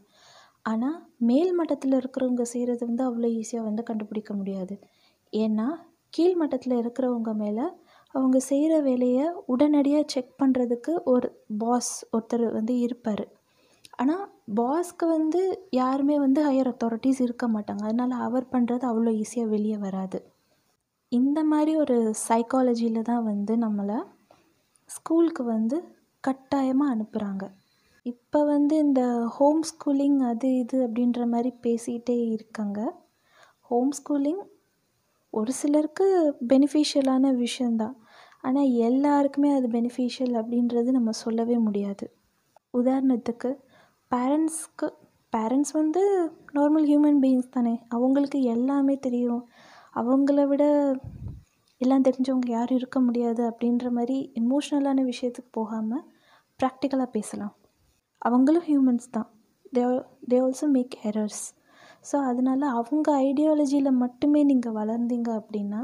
ஆனால் 0.65 0.99
மேல் 1.29 1.53
மட்டத்தில் 1.59 1.99
இருக்கிறவங்க 2.01 2.45
செய்கிறது 2.53 2.83
வந்து 2.89 3.05
அவ்வளோ 3.09 3.29
ஈஸியாக 3.41 3.69
வந்து 3.69 3.83
கண்டுபிடிக்க 3.91 4.33
முடியாது. 4.41 4.75
ஏன்னா 5.33 5.69
கீழ் 6.13 6.37
மட்டத்தில் 6.43 6.77
இருக்கிறவங்க 6.83 7.33
மேலே 7.43 7.67
அவங்க 8.15 8.39
செய்கிற 8.49 8.75
வேலையை 8.81 9.27
உடனடியாக 9.53 10.11
செக் 10.13 10.33
பண்ணுறதுக்கு 10.43 10.93
ஒரு 11.13 11.29
பாஸ் 11.59 11.93
ஒருத்தர் 12.15 12.47
வந்து 12.59 12.75
இருப்பார். 12.87 13.25
ஆனால் 14.03 14.25
பாஸ்க்கு 14.55 15.07
வந்து 15.17 15.41
யாருமே 15.81 16.17
வந்து 16.19 16.41
ஹையர் 16.49 16.71
அத்தாரிட்டிஸ் 16.73 17.21
இருக்க 17.27 17.47
மாட்டாங்க. 17.49 17.83
அதனால் 17.83 18.15
அவர் 18.27 18.47
பண்ணுறது 18.53 18.85
அவ்வளோ 18.91 19.13
ஈஸியாக 19.23 19.53
வெளியே 19.55 19.79
வராது. 19.87 20.19
இந்த 21.13 21.39
மாதிரி 21.45 21.73
ஒரு 21.77 21.97
சைக்காலஜியில் 22.29 23.09
தான் 23.11 23.25
வந்து 23.25 23.55
நம்மளை 23.57 23.99
ஸ்கூலுக்கு 24.91 25.43
வந்து 25.55 25.77
கட்டாயமாக 26.25 26.95
அனுப்புகிறாங்க 26.95 27.45
இப்போ 28.07 28.41
வந்து 28.45 28.75
இந்த 28.85 29.03
ஹோம் 29.37 29.63
ஸ்கூலிங் 29.71 30.19
அது 30.31 30.49
இது 30.59 30.77
அப்படின்ற 30.87 31.23
மாதிரி 31.33 31.51
பேசிக்கிட்டே 31.65 32.17
இருக்காங்க. 32.37 32.79
ஹோம் 33.71 33.93
ஸ்கூலிங் 33.99 34.43
ஒரு 35.33 35.53
சிலருக்கு 35.61 36.07
பெனிஃபிஷியலான 36.53 37.33
விஷயந்தான் 37.37 37.97
ஆனால் 38.45 38.71
எல்லாருக்குமே 38.89 39.51
அது 39.57 39.67
பெனிஃபிஷியல் 39.69 40.35
அப்படின்றது 40.41 40.91
நம்ம 40.99 41.11
சொல்லவே 41.25 41.57
முடியாது. 41.67 42.07
உதாரணத்துக்கு 42.75 43.51
பேரண்ட்ஸ்க்கு 44.11 44.89
பேரண்ட்ஸ் 45.33 45.75
வந்து 45.81 46.03
நார்மல் 46.59 46.87
ஹியூமன் 46.91 47.21
பீயிங்ஸ் 47.25 47.55
தானே. 47.57 47.75
அவங்களுக்கு 47.97 48.39
எல்லாமே 48.55 48.95
தெரியும். 49.07 49.43
அவங்கள 49.95 50.41
விட 50.53 50.65
எல்லாம் 51.81 52.07
தெரிஞ்சவங்க 52.09 52.49
யாரும் 52.51 52.79
இருக்க 52.81 52.99
முடியாது 53.01 53.43
அப்படின்ற 53.51 53.87
மாதிரி 53.99 54.17
எமோஷ்னலான 54.41 55.05
விஷயத்துக்கு 55.13 55.51
போகாமல் 55.61 56.05
ப்ராக்டிக்கலாக 56.61 57.15
பேசலாம். 57.17 57.55
அவங்களும் 58.23 58.67
ஹியூமன்ஸ் 58.71 59.09
தான். 59.17 59.29
They 59.73 59.83
they 60.31 60.39
also 60.45 60.67
make 60.77 60.95
errors 61.09 61.45
so 62.09 62.17
அதனால் 62.29 62.65
அவங்க 62.73 63.09
ஐடியாலஜியில் 63.27 63.99
மட்டுமே 64.03 64.41
நீங்கள் 64.51 64.77
வளர்ந்தீங்க 64.79 65.31
அப்படின்னா 65.41 65.81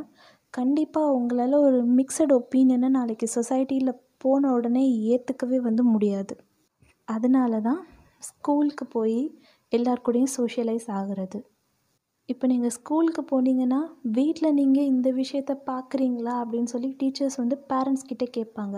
கண்டிப்பாக 0.57 1.15
உங்களால் 1.17 1.57
ஒரு 1.67 1.79
மிக்சட் 1.99 2.33
ஒப்பீனியனை 2.39 2.89
நாளைக்கு 2.97 3.27
சொசைட்டியில் 3.37 4.01
போன 4.23 4.53
உடனே 4.57 4.85
ஏற்றுக்கவே 5.13 5.59
வந்து 5.67 5.83
முடியாது. 5.95 6.35
அதனால 7.15 7.59
தான் 7.67 7.83
ஸ்கூலுக்கு 8.29 8.85
போய் 8.95 9.19
எல்லார் 9.73 10.05
கூடயும் 10.07 10.35
சோஷியலைஸ் 10.37 10.87
ஆகிறது. 10.99 11.39
இப்போ 12.33 12.45
நீங்கள் 12.53 12.75
ஸ்கூலுக்கு 12.77 13.23
போனீங்கன்னா 13.33 13.81
வீட்டில் 14.19 14.57
நீங்கள் 14.61 14.89
இந்த 14.93 15.09
விஷயத்த 15.19 15.53
பார்க்குறீங்களா 15.71 16.35
அப்படின்னு 16.43 16.73
சொல்லி 16.75 16.91
டீச்சர்ஸ் 17.01 17.39
வந்து 17.43 17.57
பேரண்ட்ஸ் 17.73 18.09
கிட்டே 18.11 18.29
கேட்பாங்க. 18.39 18.77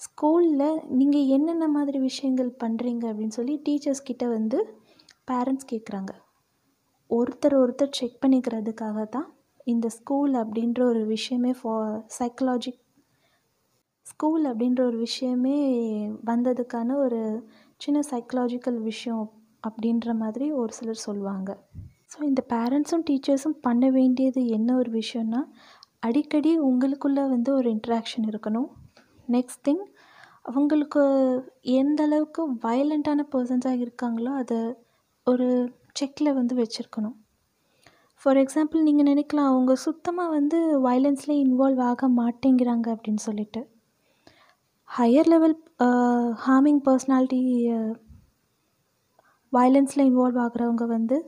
ஸ்கூலில் 0.00 0.80
நீங்கள் 0.98 1.30
என்னென்ன 1.36 1.66
மாதிரி 1.76 1.98
விஷயங்கள் 2.08 2.50
பண்ணுறீங்க 2.62 3.04
அப்படின்னு 3.12 3.36
சொல்லி 3.38 3.54
டீச்சர்ஸ் 3.66 4.06
கிட்டே 4.10 4.28
வந்து 4.36 4.58
பேரண்ட்ஸ் 5.30 5.70
கேட்குறாங்க. 5.72 6.12
ஒருத்தர் 7.10 7.56
ஒருத்தர் 7.62 7.96
செக் 8.00 8.22
பண்ணிக்கிறதுக்காக 8.22 9.00
தான் 9.16 9.28
இந்த 9.66 9.86
ஸ்கூல் 9.88 10.34
அப்படின்ற 10.34 10.80
ஒரு 10.82 11.00
விஷயமே 11.06 11.52
ஃபா 11.60 11.72
சைக்கலாஜிக் 12.18 12.82
ஸ்கூல் 14.06 14.44
அப்படின்ற 14.50 14.80
ஒரு 14.84 14.98
விஷயமே 14.98 15.56
வந்ததுக்கான 16.24 16.96
ஒரு 16.96 17.20
சின்ன 17.76 18.00
சைக்கலாஜிக்கல் 18.10 18.78
விஷயம் 18.82 19.24
அப்படின்ற 19.66 20.14
மாதிரி 20.14 20.46
ஒரு 20.52 20.72
சிலர் 20.72 21.04
சொல்லுவாங்க. 21.06 21.50
ஸோ 22.12 22.18
இந்த 22.22 22.42
பேரண்ட்ஸும் 22.48 23.04
டீச்சர்ஸும் 23.08 23.58
பண்ண 23.60 23.90
வேண்டியது 23.90 24.46
என்ன 24.48 24.76
ஒரு 24.76 24.90
விஷயம்னா 25.00 25.40
அடிக்கடி 25.98 26.52
உங்களுக்குள்ளே 26.60 27.24
வந்து 27.28 27.50
ஒரு 27.54 27.68
இன்ட்ராக்ஷன் 27.76 28.26
இருக்கணும். 28.30 28.68
நெக்ஸ்ட் 29.28 29.64
திங் 29.68 29.84
அவங்களுக்கு 30.44 31.02
எந்த 31.80 32.00
அளவுக்கு 32.02 32.42
வயலண்ட்டான 32.66 33.20
பர்சன்ஸாக 33.32 33.84
இருக்காங்களோ 33.86 34.32
அதை 34.42 34.58
ஒரு 35.26 35.48
செக்கில் 36.00 36.36
வந்து 36.40 36.54
வச்சுருக்கணும். 36.62 37.16
ஃபார் 38.26 38.38
எக்ஸாம்பிள் 38.40 38.86
நீங்கள் 38.86 39.06
நினைக்கலாம் 39.08 39.48
அவங்க 39.50 39.72
சுத்தமாக 39.82 40.32
வந்து 40.36 40.58
வயலன்ஸில் 40.86 41.34
இன்வால்வ் 41.42 41.82
ஆக 41.88 42.06
மாட்டேங்கிறாங்க 42.16 42.86
அப்படின்னு 42.94 43.22
சொல்லிட்டு. 43.26 43.60
ஹையர் 44.88 45.30
லெவல் 45.32 45.54
ஹார்மிங் 46.44 46.80
பர்சனாலிட்டி 46.86 47.38
வயலன்ஸில் 49.52 50.04
இன்வால்வ் 50.08 50.40
ஆகுறவங்க 50.44 50.86
வந்து 50.94 51.18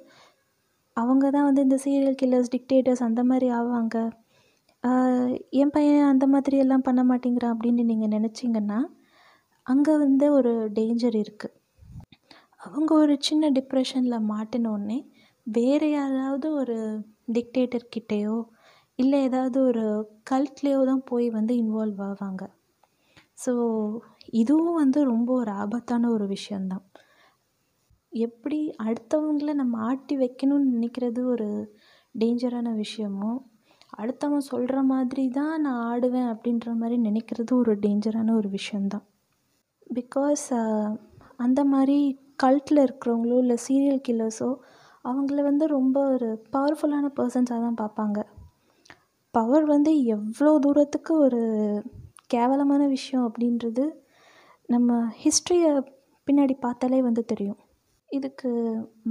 அவங்க 0.96 1.30
தான் 1.36 1.46
வந்து 1.48 1.64
இந்த 1.66 1.78
சீரியல் 1.84 2.18
கில்லர்ஸ் 2.22 2.52
டிக்டேட்டர்ஸ் 2.54 3.04
அந்த 3.08 3.24
மாதிரி 3.24 3.48
ஆவாங்க. 3.58 3.96
என் 5.60 5.74
பையன் 5.76 6.10
அந்த 6.12 6.26
மாதிரி 6.26 6.58
எல்லாம் 6.64 6.86
பண்ண 6.88 7.04
மாட்டேங்கிறான் 7.10 7.54
அப்படின்னு 7.56 7.84
நீங்கள் 7.92 8.14
நினச்சிங்கன்னா 8.16 8.80
அங்கே 9.66 9.96
வந்து 9.96 10.28
ஒரு 10.38 10.54
டேஞ்சர் 10.80 11.18
இருக்குது 11.22 11.56
அவங்க 12.66 12.90
ஒரு 12.94 13.16
சின்ன 13.20 13.52
டிப்ரெஷனில் 13.60 14.26
மாட்டினோடனே 14.34 15.00
வேறு 15.52 15.90
யாராவது 15.90 16.52
ஒரு 16.52 17.04
டிக்டேட்டர் 17.32 17.88
கிட்டேயோ 17.96 18.44
இல்லை 18.94 19.22
ஏதாவது 19.22 19.62
ஒரு 19.62 20.10
கல்ட்லேயோ 20.30 20.84
தான் 20.84 21.04
போய் 21.04 21.30
வந்து 21.30 21.54
இன்வால்வ் 21.54 21.98
ஆவாங்க. 21.98 22.42
ஸோ 23.46 23.52
இதுவும் 24.30 24.74
வந்து 24.74 25.04
ரொம்ப 25.04 25.32
ஒரு 25.32 25.50
ஆபத்தான 25.50 26.10
ஒரு 26.10 26.26
விஷயந்தான் 26.26 26.84
எப்படி 28.08 28.74
அடுத்தவங்கள 28.82 29.54
நம்ம 29.54 29.78
ஆட்டி 29.78 30.16
வைக்கணும்னு 30.16 30.74
நினைக்கிறது 30.74 31.24
ஒரு 31.24 31.74
டேஞ்சரான 32.18 32.82
விஷயமோ 32.84 33.38
அடுத்தவன் 33.98 34.48
சொல்கிற 34.50 34.82
மாதிரி 34.82 35.28
தான் 35.28 35.60
நான் 35.60 35.82
ஆடுவேன் 35.90 36.30
அப்படின்ற 36.34 36.74
மாதிரி 36.74 37.02
நினைக்கிறது 37.02 37.52
ஒரு 37.52 37.76
டேஞ்சரான 37.76 38.34
ஒரு 38.36 38.48
விஷயந்தான் 38.48 39.06
பிகாஸ் 39.94 40.46
அந்த 41.36 41.64
மாதிரி 41.64 42.20
கல்ட்டில் 42.42 42.86
இருக்கிறவங்களோ 42.86 43.38
இல்லை 43.38 43.56
சீரியல் 43.68 44.00
கில்லர்ஸோ 44.08 44.56
அவங்கள 45.04 45.42
வந்து 45.42 45.66
ரொம்ப 45.66 45.98
ஒரு 46.12 46.28
பவர்ஃபுல்லான 46.52 47.06
பர்சன்ஸாக 47.18 47.60
தான் 47.66 47.80
பார்ப்பாங்க. 47.82 48.18
பவர் 49.34 49.64
வந்து 49.64 50.04
எவ்வளோ 50.04 50.52
தூரத்துக்கு 50.58 51.12
ஒரு 51.18 51.42
கேவலமான 52.26 52.82
விஷயம் 52.86 53.26
அப்படின்றது 53.28 53.84
நம்ம 54.68 54.98
ஹிஸ்ட்ரியை 55.22 55.70
பின்னாடி 56.28 56.54
பார்த்தாலே 56.60 57.02
வந்து 57.02 57.24
தெரியும். 57.24 57.60
இதுக்கு 58.10 58.50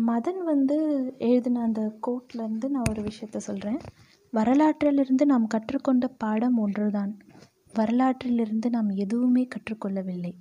மதன் 0.08 0.42
வந்து 0.44 0.78
எழுதின 1.18 1.62
அந்த 1.62 1.82
கோட்லேருந்து 2.08 2.68
நான் 2.70 2.90
ஒரு 2.90 3.02
விஷயத்த 3.02 3.38
சொல்கிறேன் 3.38 3.80
வரலாற்றிலிருந்து 4.34 5.26
நாம் 5.26 5.48
கற்றுக்கொண்ட 5.48 6.08
பாடம் 6.18 6.58
ஒன்றுதான். 6.58 7.14
வரலாற்றிலிருந்து 7.74 8.70
நாம் 8.70 8.90
எதுவுமே 8.96 9.48
கற்றுக்கொள்ளவில்லை. 9.56 10.34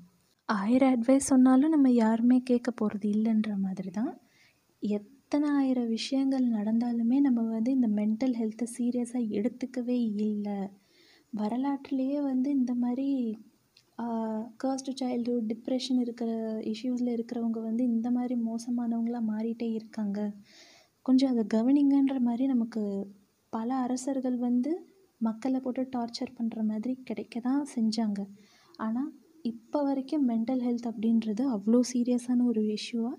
ஆயிரம் 0.49 0.93
அட்வைஸ் 0.95 1.31
சொன்னாலும் 1.33 1.71
நம்ம 1.71 1.91
யாருமே 1.91 2.39
கேட்க 2.41 2.71
போகிறது 2.71 3.09
இல்லைன்ற 3.09 3.53
மாதிரி 3.57 3.91
தான் 3.91 4.13
எத்தனை 5.33 5.49
ஆயிரம் 5.61 5.89
விஷயங்கள் 5.95 6.45
நடந்தாலுமே 6.57 7.17
நம்ம 7.25 7.41
வந்து 7.55 7.71
இந்த 7.77 7.89
மென்டல் 7.97 8.35
ஹெல்த்தை 8.41 8.67
சீரியஸாக 8.75 9.31
எடுத்துக்கவே 9.39 9.97
இல்லை. 10.27 10.59
வரலாற்றுலேயே 11.33 12.19
வந்து 12.29 12.49
இந்த 12.59 12.73
மாதிரி 12.83 13.07
கர்ஸ்டு 14.63 14.93
சைல்டுஹுட் 15.01 15.49
டிப்ரெஷன் 15.53 15.99
இருக்கிற 16.05 16.29
இஷ்யூஸில் 16.73 17.11
இருக்கிறவங்க 17.15 17.61
வந்து 17.67 17.83
இந்த 17.95 18.11
மாதிரி 18.17 18.37
மோசமானவங்களாக 18.45 19.31
மாறிட்டே 19.33 19.69
இருக்காங்க. 19.79 20.19
கொஞ்சம் 21.07 21.33
அதை 21.35 21.45
கவனிங்கன்ற 21.57 22.19
மாதிரி 22.29 22.47
நமக்கு 22.55 22.85
பல 23.53 23.69
அரசர்கள் 23.87 24.39
வந்து 24.49 24.73
மக்களை 25.21 25.61
போட்டு 25.67 25.85
டார்ச்சர் 25.97 26.37
பண்ணுற 26.39 26.63
மாதிரி 26.71 26.95
கிடைக்க 27.11 27.41
தான் 27.49 27.65
செஞ்சாங்க. 27.77 28.21
ஆனால் 28.79 29.11
இப்போ 29.53 29.81
வரைக்கும் 29.89 30.25
மென்டல் 30.31 30.65
ஹெல்த் 30.67 30.89
அப்படின்றது 30.91 31.43
அவ்வளோ 31.57 31.81
சீரியஸான 31.93 32.47
ஒரு 32.53 32.63
இஷ்யூவாக 32.79 33.17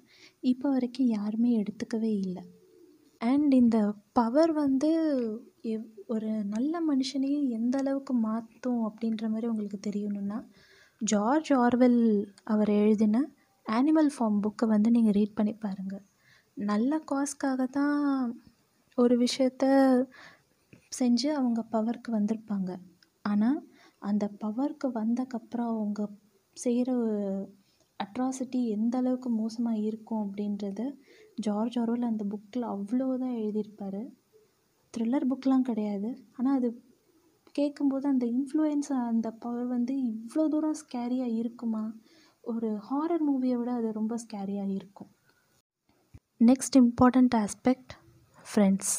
இப்போ 0.51 0.67
வரைக்கும் 0.73 1.09
யாருமே 1.17 1.49
எடுத்துக்கவே 1.61 2.11
இல்லை. 2.25 2.43
அண்ட் 3.21 3.51
இந்த 3.61 3.77
பவர் 4.19 4.51
வந்து 4.63 4.89
எவ் 5.73 5.85
ஒரு 6.13 6.29
நல்ல 6.53 6.73
மனுஷனையும் 6.89 7.47
எந்த 7.57 7.75
அளவுக்கு 7.81 8.13
மாற்றும் 8.27 8.81
அப்படின்ற 8.89 9.23
மாதிரி 9.31 9.49
உங்களுக்கு 9.51 9.79
தெரியணும்னா 9.87 10.37
ஜார்ஜ் 11.01 11.51
ஆர்வெல் 11.63 12.01
அவர் 12.53 12.71
எழுதின 12.81 13.23
ஆனிமல் 13.65 14.11
ஃபார்ம் 14.15 14.39
புக்கை 14.43 14.67
வந்து 14.73 14.89
நீங்கள் 14.97 15.15
ரீட் 15.17 15.37
பண்ணி 15.39 15.53
பாருங்கள் 15.65 16.05
நல்ல 16.57 16.99
காஸ்க்காக 17.11 17.65
தான் 17.77 17.97
ஒரு 18.97 19.15
விஷயத்த 19.25 19.65
செஞ்சு 20.99 21.27
அவங்க 21.39 21.61
பவருக்கு 21.75 22.09
வந்திருப்பாங்க. 22.17 22.71
ஆனால் 23.25 23.59
அந்த 24.01 24.25
பவருக்கு 24.43 24.87
வந்தக்கப்புறம் 25.01 25.71
அவங்க 25.73 26.01
செய்கிற 26.57 26.89
அட்ராசிட்டி 27.99 28.59
எந்த 28.75 28.95
அளவுக்கு 28.97 29.29
மோசமாக 29.29 29.83
இருக்கும் 29.89 30.23
அப்படின்றத 30.25 30.81
ஜார்ஜ் 31.45 31.77
ஆர்வல் 31.81 32.09
அந்த 32.11 32.23
புக்கில் 32.33 32.65
அவ்வளோ 32.73 33.07
தான் 33.23 33.35
எழுதியிருப்பார். 33.41 34.01
த்ரில்லர் 34.93 35.29
புக்லாம் 35.31 35.67
கிடையாது. 35.69 36.09
ஆனால் 36.37 36.57
அது 36.59 36.69
கேட்கும்போது 37.51 38.05
அந்த 38.07 38.25
இன்ஃப்ளூயன்ஸ் 38.25 38.91
அந்த 39.11 39.27
பவர் 39.43 39.67
வந்து 39.67 39.93
இவ்வளோ 40.11 40.45
தூரம் 40.47 40.79
ஸ்கேரியாக 40.81 41.37
இருக்குமா? 41.41 41.83
ஒரு 42.43 42.69
ஹாரர் 42.89 43.23
மூவியை 43.29 43.55
விட 43.59 43.71
அது 43.73 43.91
ரொம்ப 43.91 44.15
ஸ்கேரியாக 44.23 44.73
இருக்கும். 44.79 45.11
நெக்ஸ்ட் 46.49 46.77
இம்பார்ட்டண்ட் 46.81 47.35
ஆஸ்பெக்ட் 47.43 47.93
ஃப்ரெண்ட்ஸ் 48.45 48.93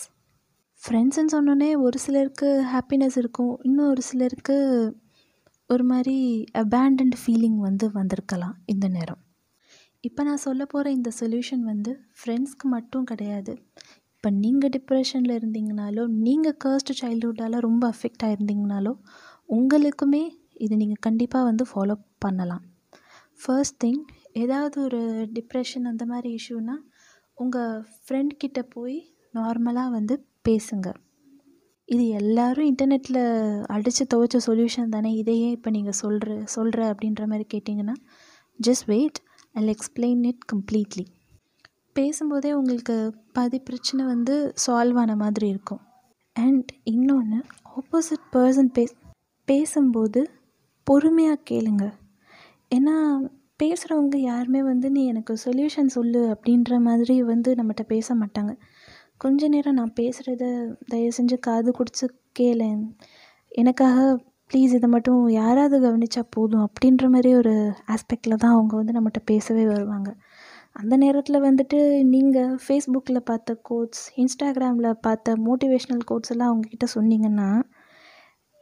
ஃப்ரெண்ட்ஸுன்னு 0.83 1.35
சொன்னோன்னே 1.35 1.71
ஒரு 1.85 1.99
சிலருக்கு 1.99 2.49
ஹாப்பினஸ் 2.73 3.17
இருக்கும். 3.23 3.55
இன்னும் 3.63 3.91
ஒரு 3.91 4.03
சிலருக்கு 4.03 4.57
ஒரு 5.71 5.85
மாதிரி 5.91 6.17
அபேண்டன்ட் 6.61 7.17
ஃபீலிங் 7.21 7.57
வந்து 7.65 7.87
வந்திருக்கலாம் 7.97 8.55
இந்த 8.73 8.87
நேரம். 8.95 9.19
இப்போ 10.05 10.21
நான் 10.29 10.45
சொல்ல 10.45 10.63
போகிற 10.73 10.91
இந்த 10.97 11.11
சொல்யூஷன் 11.19 11.65
வந்து 11.71 11.93
ஃப்ரெண்ட்ஸ்க்கு 12.19 12.67
மட்டும் 12.75 13.09
கிடையாது. 13.11 13.53
இப்போ 14.15 14.31
நீங்கள் 14.45 14.73
டிப்ரெஷனில் 14.77 15.35
இருந்தீங்கனாலோ 15.39 16.05
நீங்கள் 16.27 16.57
கர்ஸ்டு 16.65 16.95
சைல்டுஹுட்டால் 17.01 17.57
ரொம்ப 17.67 17.85
அஃபெக்ட் 17.95 18.25
ஆகிருந்தீங்கனாலோ 18.29 18.93
உங்களுக்குமே 19.49 20.23
இது 20.67 20.77
நீங்கள் 20.83 21.05
கண்டிப்பாக 21.09 21.49
வந்து 21.51 21.67
ஃபாலோ 21.73 21.97
பண்ணலாம். 22.27 22.65
ஃபர்ஸ்ட் 23.43 23.79
திங் 23.85 24.03
ஏதாவது 24.45 24.79
ஒரு 24.87 25.03
டிப்ரெஷன் 25.37 25.91
அந்த 25.93 26.07
மாதிரி 26.13 26.31
இஷ்யூனால் 26.39 26.83
உங்கள் 27.39 27.85
ஃப்ரெண்ட் 28.05 28.35
கிட்ட 28.45 28.63
போய் 28.77 28.99
நார்மலாக 29.35 29.95
வந்து 29.99 30.15
பேசுங்கள் 30.49 30.99
இது 31.89 32.09
எல்லாரும் 32.09 32.69
இன்டர்நெட்டில் 32.71 33.23
அடித்து 33.67 34.05
துவைச்ச 34.15 34.39
சொல்யூஷன் 34.47 34.89
தானே 34.89 35.11
இதையே 35.13 35.51
இப்போ 35.51 35.71
நீங்கள் 35.71 35.93
சொல்கிற 35.93 36.35
சொல்கிற 36.55 36.81
அப்படின்ற 36.93 37.23
மாதிரி 37.27 37.47
கேட்டிங்கன்னா 37.55 37.95
just 38.61 38.87
wait 38.87 39.19
I 39.55 39.63
explain 39.75 40.21
it 40.25 40.45
completely 40.53 41.05
பேசும்போதே 41.93 42.51
உங்களுக்கு 42.53 42.97
பாதி 43.33 43.59
பிரச்சனை 43.59 44.03
வந்து 44.07 44.35
சால்வ் 44.67 44.99
ஆன 44.99 45.17
மாதிரி 45.17 45.47
இருக்கும். 45.49 45.81
அண்ட் 46.37 46.69
இன்னொன்று 46.85 47.39
ஆப்போசிட் 47.77 48.27
பர்சன் 48.37 48.71
பே 48.77 48.85
பேசும்போது 49.49 50.21
பொறுமையாக 50.87 51.41
கேளுங்க. 51.51 51.85
ஏன்னா 52.71 52.95
பேசுகிறவங்க 53.63 54.17
யாருமே 54.31 54.63
வந்து 54.63 54.91
நீ 54.91 55.07
எனக்கு 55.07 55.35
சொல்யூஷன் 55.45 55.95
சொல்லு 55.97 56.21
அப்படின்ற 56.35 56.81
மாதிரி 56.81 57.23
வந்து 57.23 57.53
நம்மகிட்ட 57.55 57.87
பேச 57.95 58.15
மாட்டாங்க. 58.15 58.53
கொஞ்ச 59.21 59.49
நேரம் 59.49 59.79
நான் 59.79 59.97
பேசுகிறத 60.01 60.45
தயவு 60.89 61.13
செஞ்சு 61.17 61.37
காது 61.39 61.71
குடிச்சு 61.71 62.07
கேளேன் 62.39 62.83
எனக்காக 63.53 63.99
ப்ளீஸ் 64.51 64.75
இதை 64.75 64.89
மட்டும் 64.89 65.23
யாராவது 65.29 65.77
கவனித்தா 65.81 66.23
போதும் 66.31 66.67
அப்படின்ற 66.67 67.07
மாதிரி 67.09 67.31
ஒரு 67.35 67.55
ஆஸ்பெக்டில் 67.87 68.41
தான் 68.43 68.55
அவங்க 68.57 68.73
வந்து 68.77 68.95
நம்மகிட்ட 68.97 69.23
பேசவே 69.25 69.65
வருவாங்க. 69.67 70.11
அந்த 70.73 70.97
நேரத்தில் 70.97 71.45
வந்துட்டு 71.47 71.79
நீங்கள் 72.05 72.53
ஃபேஸ்புக்கில் 72.67 73.27
பார்த்த 73.31 73.57
கோட்ஸ் 73.63 74.05
இன்ஸ்டாகிராமில் 74.17 74.91
பார்த்த 75.07 75.35
மோட்டிவேஷ்னல் 75.47 76.05
கோட்ஸ் 76.05 76.33
எல்லாம் 76.35 76.51
அவங்கக்கிட்ட 76.53 76.89
சொன்னீங்கன்னா 76.95 77.49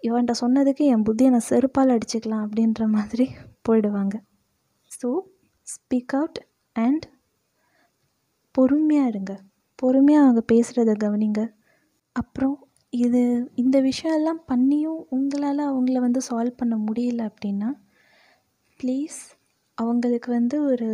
இவன்கிட்ட 0.02 0.36
சொன்னதுக்கு 0.40 0.84
என் 0.92 1.04
புத்தியை 1.08 1.30
நான் 1.30 1.48
செருப்பால் 1.50 1.92
அடிச்சுக்கலாம் 1.96 2.44
அப்படின்ற 2.46 2.86
மாதிரி 2.86 3.26
போயிடுவாங்க. 3.68 4.14
ஸோ 4.90 5.10
ஸ்பீக் 5.66 6.14
அவுட் 6.18 6.40
அண்ட் 6.76 7.06
பொறுமையாக 8.54 9.12
இருங்க. 9.12 9.34
பொறுமையாக 9.76 10.24
அவங்க 10.26 10.42
பேசுகிறத 10.52 10.92
கவனிங்க. 11.04 11.40
அப்புறம் 12.16 12.56
இது 12.90 13.22
இந்த 13.54 13.76
விஷயம்லாம் 13.80 14.42
பண்ணியும் 14.52 15.00
உங்களால் 15.08 15.62
அவங்கள 15.70 15.98
வந்து 15.98 16.20
சால்வ் 16.30 16.60
பண்ண 16.60 16.74
முடியல 16.76 17.22
அப்படின்னா 17.30 17.70
ப்ளீஸ் 18.80 19.18
அவங்களுக்கு 19.78 20.30
வந்து 20.30 20.56
ஒரு 20.62 20.88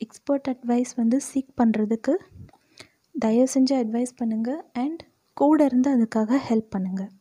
எக்ஸ்பர்ட் 0.00 0.48
அட்வைஸ் 0.48 0.92
வந்து 0.96 1.18
சீக் 1.28 1.52
பண்ணுறதுக்கு 1.60 2.14
தயவு 3.14 3.48
செஞ்சு 3.54 3.74
அட்வைஸ் 3.82 4.18
பண்ணுங்கள் 4.20 4.62
அண்ட் 4.72 5.02
கூட 5.36 5.64
இருந்து 5.64 5.88
அதுக்காக 5.96 6.38
ஹெல்ப் 6.48 6.72
பண்ணுங்கள் 6.76 7.12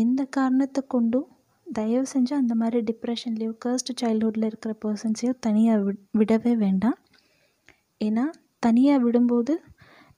எந்த 0.00 0.24
காரணத்தை 0.24 0.82
கொண்டும் 0.86 1.28
தயவு 1.66 2.06
செஞ்சு 2.12 2.32
அந்த 2.34 2.54
மாதிரி 2.54 2.78
டிப்ரெஷன்லேயோ 2.90 3.52
கர்ஸ்ட் 3.64 3.92
சைல்ட்ஹுட்டில் 4.00 4.46
இருக்கிற 4.46 4.72
பர்சன்ஸையோ 4.84 5.32
தனியாக 5.40 5.82
வி 5.82 5.92
விடவே 6.18 6.52
வேண்டாம். 6.56 6.98
ஏன்னா 8.00 8.24
தனியாக 8.58 9.02
விடும்போது 9.04 9.54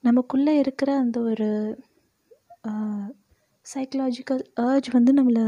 நமக்குள்ளே 0.03 0.53
இருக்கிற 0.63 0.89
அந்த 0.97 1.17
ஒரு 1.31 1.47
சைக்கலாஜிக்கல் 3.65 4.41
ஏர்ஜ் 4.65 4.89
வந்து 4.95 5.11
நம்மளை 5.13 5.43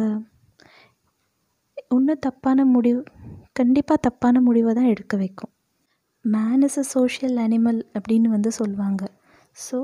ஒன்று 1.91 2.13
தப்பான 2.19 2.65
முடிவு 2.65 3.01
கண்டிப்பாக 3.53 3.99
தப்பான 3.99 4.35
முடிவை 4.41 4.71
தான் 4.73 4.91
எடுக்க 4.93 5.13
வைக்கும். 5.17 5.51
Man 6.25 6.63
is 6.67 6.79
a 6.79 6.85
social 6.93 7.37
animal 7.45 7.79
அப்படின்னு 7.97 8.29
வந்து 8.35 8.51
சொல்லுவாங்க 8.51 9.03
ஸோ 9.65 9.79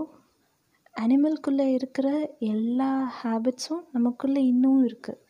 அனிமல்குள்ளே 0.96 1.68
இருக்கிற 1.74 2.08
எல்லா 2.54 2.92
ஹேபிட்ஸும் 3.20 3.84
நமக்குள்ளே 3.92 4.42
இன்னும் 4.52 4.82
இருக்குது 4.86 5.22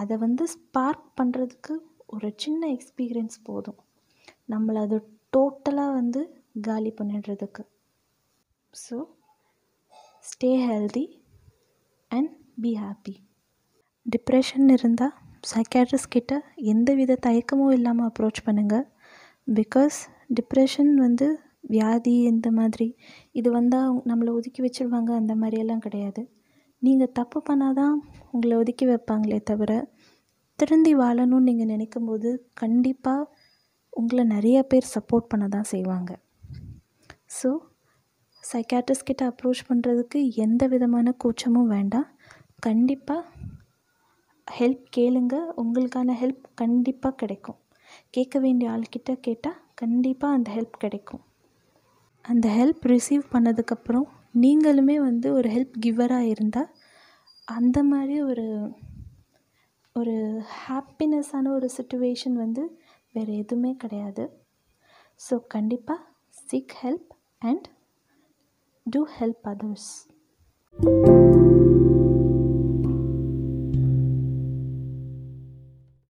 அதை 0.00 0.16
வந்து 0.16 0.44
ஸ்பார்க் 0.54 1.08
பண்ணுறதுக்கு 1.20 1.74
ஒரு 2.06 2.28
சின்ன 2.36 2.62
எக்ஸ்பீரியன்ஸ் 2.76 3.38
போதும். 3.44 3.80
நம்மளை 4.48 4.80
அது 4.86 4.98
டோட்டலாக 5.36 5.96
வந்து 5.98 6.20
காலி 6.60 6.90
பண்ணிடுறதுக்கு. 6.98 7.62
So 8.74 8.96
stay 10.22 10.50
healthy 10.66 11.04
and 12.10 12.30
be 12.60 12.70
happy 12.74 13.14
depression 14.06 14.68
இருந்தால் 14.68 15.14
சைக்காட்ரிஸ்ட் 15.50 16.08
கிட்ட 16.08 16.32
எந்த 16.72 16.94
வித 16.94 17.18
தயக்கமும் 17.26 17.70
இல்லாமல் 17.70 18.08
அப்ரோச் 18.08 18.40
பண்ணுங்கள் 18.46 18.86
பிகாஸ் 19.48 19.96
டிப்ரெஷன் 20.34 20.92
வந்து 20.94 21.26
வியாதி 21.68 22.14
இந்த 22.22 22.50
மாதிரி 22.50 22.88
இது 23.32 23.50
வந்தால் 23.50 23.90
நம்மளை 24.10 24.30
ஒதுக்கி 24.32 24.62
வச்சுருவாங்க 24.62 25.10
அந்த 25.14 25.34
மாதிரியெல்லாம் 25.34 25.78
கிடையாது. 25.78 26.22
நீங்கள் 26.82 27.12
தப்பு 27.12 27.42
பண்ணால் 27.48 27.74
தான் 27.74 27.96
உங்களை 28.30 28.56
ஒதுக்கி 28.56 28.86
வைப்பாங்களே 28.86 29.38
தவிர 29.42 29.72
திருந்தி 30.58 30.94
வாழணும்னு 30.94 31.48
நீங்கள் 31.48 31.70
நினைக்கும் 31.74 32.06
போது 32.06 32.30
கண்டிப்பாக 32.54 33.28
உங்களை 33.92 34.24
நிறைய 34.24 34.62
பேர் 34.62 34.92
சப்போர்ட் 34.94 35.30
பண்ண 35.32 35.48
தான் 35.48 35.70
செய்வாங்க. 35.74 36.10
ஸோ 37.28 37.50
சைக்காட்ரிஸ்ட் 38.42 39.04
கிட்ட 39.04 39.22
அப்ரோச் 39.30 39.68
பண்ணுறதுக்கு 39.68 40.32
எந்த 40.36 40.66
விதமான 40.66 41.12
கூச்சமும் 41.12 41.66
வேண்டாம். 41.66 42.08
கண்டிப்பாக 42.58 43.22
ஹெல்ப் 44.46 44.86
கேளுங்க. 44.96 45.34
உங்களுக்கான 45.56 46.14
ஹெல்ப் 46.20 46.44
கண்டிப்பாக 46.54 47.14
கிடைக்கும். 47.14 47.58
கேட்க 48.10 48.38
வேண்டிய 48.38 48.70
ஆள்கிட்ட 48.70 49.12
கேட்டால் 49.20 49.58
கண்டிப்பாக 49.74 50.34
அந்த 50.34 50.50
ஹெல்ப் 50.52 50.76
கிடைக்கும். 50.78 51.22
அந்த 52.24 52.48
ஹெல்ப் 52.48 52.84
ரிசீவ் 52.86 53.24
பண்ணதுக்கப்புறம் 53.32 54.08
நீங்களுமே 54.40 54.96
வந்து 55.00 55.32
ஒரு 55.32 55.48
ஹெல்ப் 55.48 55.76
கிவராக 55.78 56.26
இருந்தால் 56.26 56.70
அந்த 57.48 57.82
மாதிரி 57.82 58.22
ஒரு 58.22 58.46
ஒரு 59.96 60.14
ஹாப்பினஸ்ஸான 60.66 61.48
ஒரு 61.48 61.68
சுச்சுவேஷன் 61.76 62.32
வந்து 62.32 62.62
வேறு 63.14 63.32
எதுவுமே 63.36 63.72
கிடையாது. 63.76 64.24
ஸோ 65.20 65.34
கண்டிப்பாக 65.46 66.00
seek 66.50 66.74
help 66.82 67.10
and 67.42 67.66
do 68.88 69.04
help 69.04 69.36
others. 69.44 70.06